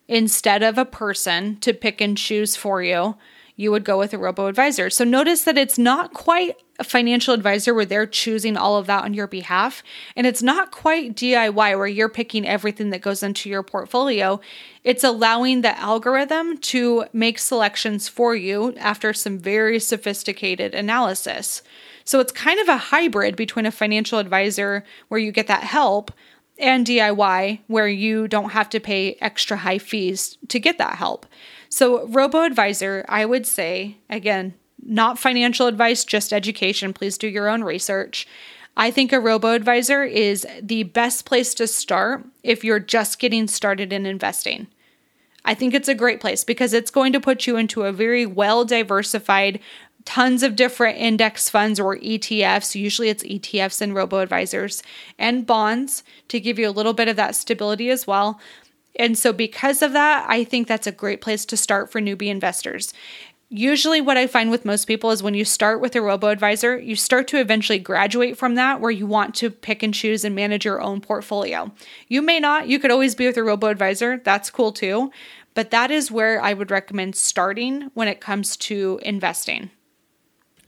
instead 0.09 0.63
of 0.63 0.79
a 0.79 0.85
person 0.85 1.57
to 1.61 1.73
pick 1.73 2.01
and 2.01 2.17
choose 2.17 2.57
for 2.57 2.83
you, 2.83 3.17
you 3.57 3.71
would 3.71 3.85
go 3.85 3.99
with 3.99 4.13
a 4.13 4.19
robo 4.19 4.47
advisor. 4.47 4.91
So 4.91 5.03
notice 5.03 5.43
that 5.45 5.57
it's 5.57 5.79
not 5.79 6.13
quite 6.13 6.57
a 6.79 6.85
financial 6.85 7.33
advisor 7.33 7.73
where 7.73 7.87
they're 7.87 8.07
choosing 8.07 8.55
all 8.55 8.77
of 8.77 8.87
that 8.87 9.05
on 9.05 9.15
your 9.15 9.27
behalf. 9.27 9.83
And 10.15 10.27
it's 10.27 10.43
not 10.43 10.71
quite 10.71 11.17
DIY 11.17 11.55
where 11.55 11.87
you're 11.87 12.11
picking 12.11 12.47
everything 12.47 12.91
that 12.91 13.01
goes 13.01 13.23
into 13.23 13.49
your 13.49 13.63
portfolio. 13.63 14.41
It's 14.85 15.03
allowing 15.03 15.63
the 15.63 15.79
algorithm 15.79 16.59
to 16.59 17.07
make 17.15 17.39
selections 17.39 18.09
for 18.09 18.37
you 18.37 18.75
after 18.77 19.15
some 19.15 19.39
very 19.39 19.81
sophisticated 19.81 20.75
analysis. 20.75 21.63
So 22.05 22.21
it's 22.21 22.33
kind 22.33 22.61
of 22.61 22.69
a 22.69 22.77
hybrid 22.77 23.37
between 23.37 23.65
a 23.65 23.73
financial 23.73 24.19
advisor 24.19 24.85
where 25.09 25.19
you 25.19 25.33
get 25.33 25.47
that 25.47 25.65
help 25.65 26.13
and 26.59 26.87
DIY 26.87 27.61
where 27.67 27.89
you 27.89 28.29
don't 28.29 28.51
have 28.51 28.69
to 28.71 28.81
pay 28.81 29.17
extra 29.21 29.59
high 29.59 29.79
fees 29.79 30.39
to 30.49 30.59
get 30.59 30.79
that 30.79 30.97
help. 30.97 31.27
So, 31.69 32.07
Robo 32.07 32.43
Advisor, 32.43 33.05
I 33.09 33.27
would 33.27 33.47
say, 33.47 33.99
again, 34.09 34.55
not 34.83 35.19
financial 35.19 35.67
advice, 35.67 36.05
just 36.05 36.33
education. 36.33 36.93
Please 36.93 37.19
do 37.19 37.29
your 37.29 37.49
own 37.49 37.65
research. 37.65 38.27
I 38.77 38.91
think 38.91 39.13
a 39.13 39.21
robo 39.21 39.53
advisor 39.53 40.05
is 40.05 40.47
the 40.61 40.83
best 40.83 41.25
place 41.25 41.55
to 41.55 41.67
start 41.67 42.27
if 42.43 42.63
you're 42.63 42.79
just 42.79 43.19
getting 43.19 43.49
started 43.49 43.93
in 43.93 44.05
investing. 44.05 44.67
I 45.47 45.55
think 45.55 45.73
it's 45.73 45.89
a 45.89 45.95
great 45.95 46.21
place 46.21 46.45
because 46.45 46.73
it's 46.73 46.91
going 46.91 47.13
to 47.13 47.21
put 47.21 47.47
you 47.47 47.57
into 47.57 47.85
a 47.85 47.93
very 47.93 48.27
well 48.27 48.65
diversified 48.65 49.61
tons 50.07 50.43
of 50.43 50.57
different 50.57 50.97
index 50.97 51.51
funds 51.51 51.79
or 51.79 51.97
ETFs. 51.99 52.75
Usually 52.75 53.11
it's 53.11 53.25
ETFs 53.25 53.83
and 53.83 53.95
robo 53.95 54.21
advisors 54.21 54.83
and 55.19 55.47
bonds 55.47 56.03
to 56.29 56.41
give 56.41 56.59
you 56.59 56.67
a 56.67 56.71
little 56.71 56.95
bit 56.95 57.09
of 57.09 57.17
that 57.17 57.35
stability 57.35 57.91
as 57.91 58.07
well. 58.07 58.41
And 58.99 59.19
so, 59.19 59.35
because 59.35 59.83
of 59.83 59.93
that, 59.93 60.25
I 60.27 60.43
think 60.43 60.67
that's 60.67 60.87
a 60.87 60.93
great 60.93 61.21
place 61.21 61.45
to 61.47 61.57
start 61.57 61.93
for 61.93 62.01
newbie 62.01 62.29
investors. 62.29 62.95
Usually, 63.49 64.01
what 64.01 64.17
I 64.17 64.27
find 64.27 64.51
with 64.51 64.65
most 64.65 64.87
people 64.87 65.11
is 65.11 65.23
when 65.23 65.35
you 65.35 65.45
start 65.45 65.81
with 65.81 65.95
a 65.95 66.01
robo 66.01 66.29
advisor, 66.29 66.79
you 66.79 66.97
start 66.97 67.29
to 67.29 67.39
eventually 67.39 67.79
graduate 67.79 68.39
from 68.39 68.55
that 68.55 68.81
where 68.81 68.91
you 68.91 69.07
want 69.07 69.35
to 69.37 69.51
pick 69.51 69.83
and 69.83 69.93
choose 69.93 70.25
and 70.25 70.35
manage 70.35 70.65
your 70.65 70.81
own 70.81 71.01
portfolio. 71.01 71.71
You 72.09 72.23
may 72.23 72.41
not, 72.41 72.69
you 72.69 72.79
could 72.79 72.91
always 72.91 73.15
be 73.15 73.27
with 73.27 73.37
a 73.37 73.45
robo 73.45 73.69
advisor. 73.69 74.21
That's 74.25 74.51
cool 74.51 74.73
too. 74.73 75.13
But 75.55 75.71
that 75.71 75.91
is 75.91 76.11
where 76.11 76.41
I 76.41 76.55
would 76.55 76.71
recommend 76.71 77.17
starting 77.17 77.91
when 77.95 78.09
it 78.09 78.21
comes 78.21 78.57
to 78.59 78.99
investing. 79.03 79.71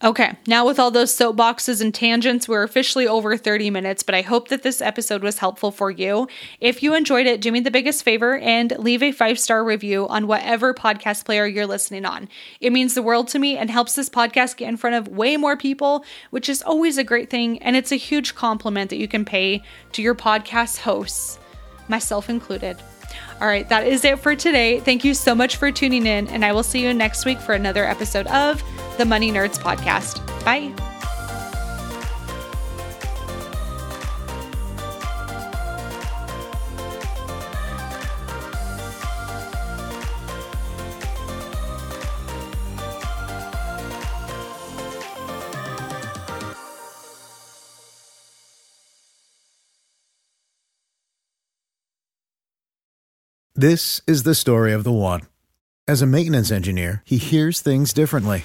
Okay, 0.01 0.37
now 0.47 0.65
with 0.65 0.79
all 0.79 0.93
those 0.93 1.13
soapboxes 1.13 1.81
and 1.81 1.93
tangents, 1.93 2.47
we're 2.47 2.63
officially 2.63 3.09
over 3.09 3.37
30 3.37 3.71
minutes, 3.71 4.05
but 4.05 4.15
I 4.15 4.23
hope 4.23 4.47
that 4.47 4.63
this 4.63 4.81
episode 4.81 5.25
was 5.25 5.39
helpful 5.39 5.73
for 5.73 5.91
you. 5.91 6.29
If 6.61 6.85
you 6.85 6.95
enjoyed 6.95 7.27
it, 7.27 7.41
do 7.41 7.51
me 7.51 7.59
the 7.59 7.73
biggest 7.73 8.05
favor 8.05 8.39
and 8.39 8.71
leave 8.79 9.03
a 9.03 9.11
five 9.11 9.41
star 9.41 9.65
review 9.65 10.07
on 10.07 10.29
whatever 10.29 10.73
podcast 10.73 11.25
player 11.25 11.47
you're 11.47 11.67
listening 11.67 12.05
on. 12.05 12.29
It 12.61 12.73
means 12.73 12.95
the 12.95 13.03
world 13.03 13.27
to 13.29 13.41
me 13.41 13.57
and 13.57 13.71
helps 13.71 13.97
this 13.97 14.09
podcast 14.09 14.57
get 14.57 14.69
in 14.69 14.77
front 14.77 14.95
of 14.95 15.09
way 15.09 15.37
more 15.37 15.57
people, 15.57 16.05
which 16.31 16.49
is 16.49 16.63
always 16.63 16.97
a 16.97 17.03
great 17.03 17.29
thing. 17.29 17.61
And 17.61 17.75
it's 17.75 17.91
a 17.91 17.97
huge 17.97 18.37
compliment 18.37 18.91
that 18.91 18.99
you 18.99 19.09
can 19.09 19.25
pay 19.25 19.65
to 19.95 20.03
your 20.03 20.15
podcast 20.15 20.79
hosts, 20.79 21.41
myself 21.89 22.31
included. 22.31 22.77
All 23.41 23.49
right, 23.49 23.69
that 23.69 23.85
is 23.85 24.05
it 24.05 24.21
for 24.21 24.37
today. 24.37 24.79
Thank 24.79 25.03
you 25.03 25.13
so 25.13 25.35
much 25.35 25.57
for 25.57 25.73
tuning 25.73 26.07
in, 26.07 26.29
and 26.29 26.45
I 26.45 26.53
will 26.53 26.63
see 26.63 26.83
you 26.83 26.95
next 26.95 27.25
week 27.25 27.41
for 27.41 27.55
another 27.55 27.85
episode 27.85 28.29
of 28.29 28.63
the 28.99 29.05
Money 29.05 29.33
Nerds 29.33 29.59
Podcast. 29.59 30.21
Bye. 30.45 30.75
This 53.55 54.01
is 54.07 54.23
the 54.23 54.37
story 54.37 54.73
of 54.73 54.85
the 54.85 54.93
one. 54.93 55.23
As 55.89 56.01
a 56.01 56.07
maintenance 56.07 56.53
engineer, 56.53 57.03
he 57.05 57.17
hears 57.17 57.61
things 57.61 57.93
differently. 57.93 58.45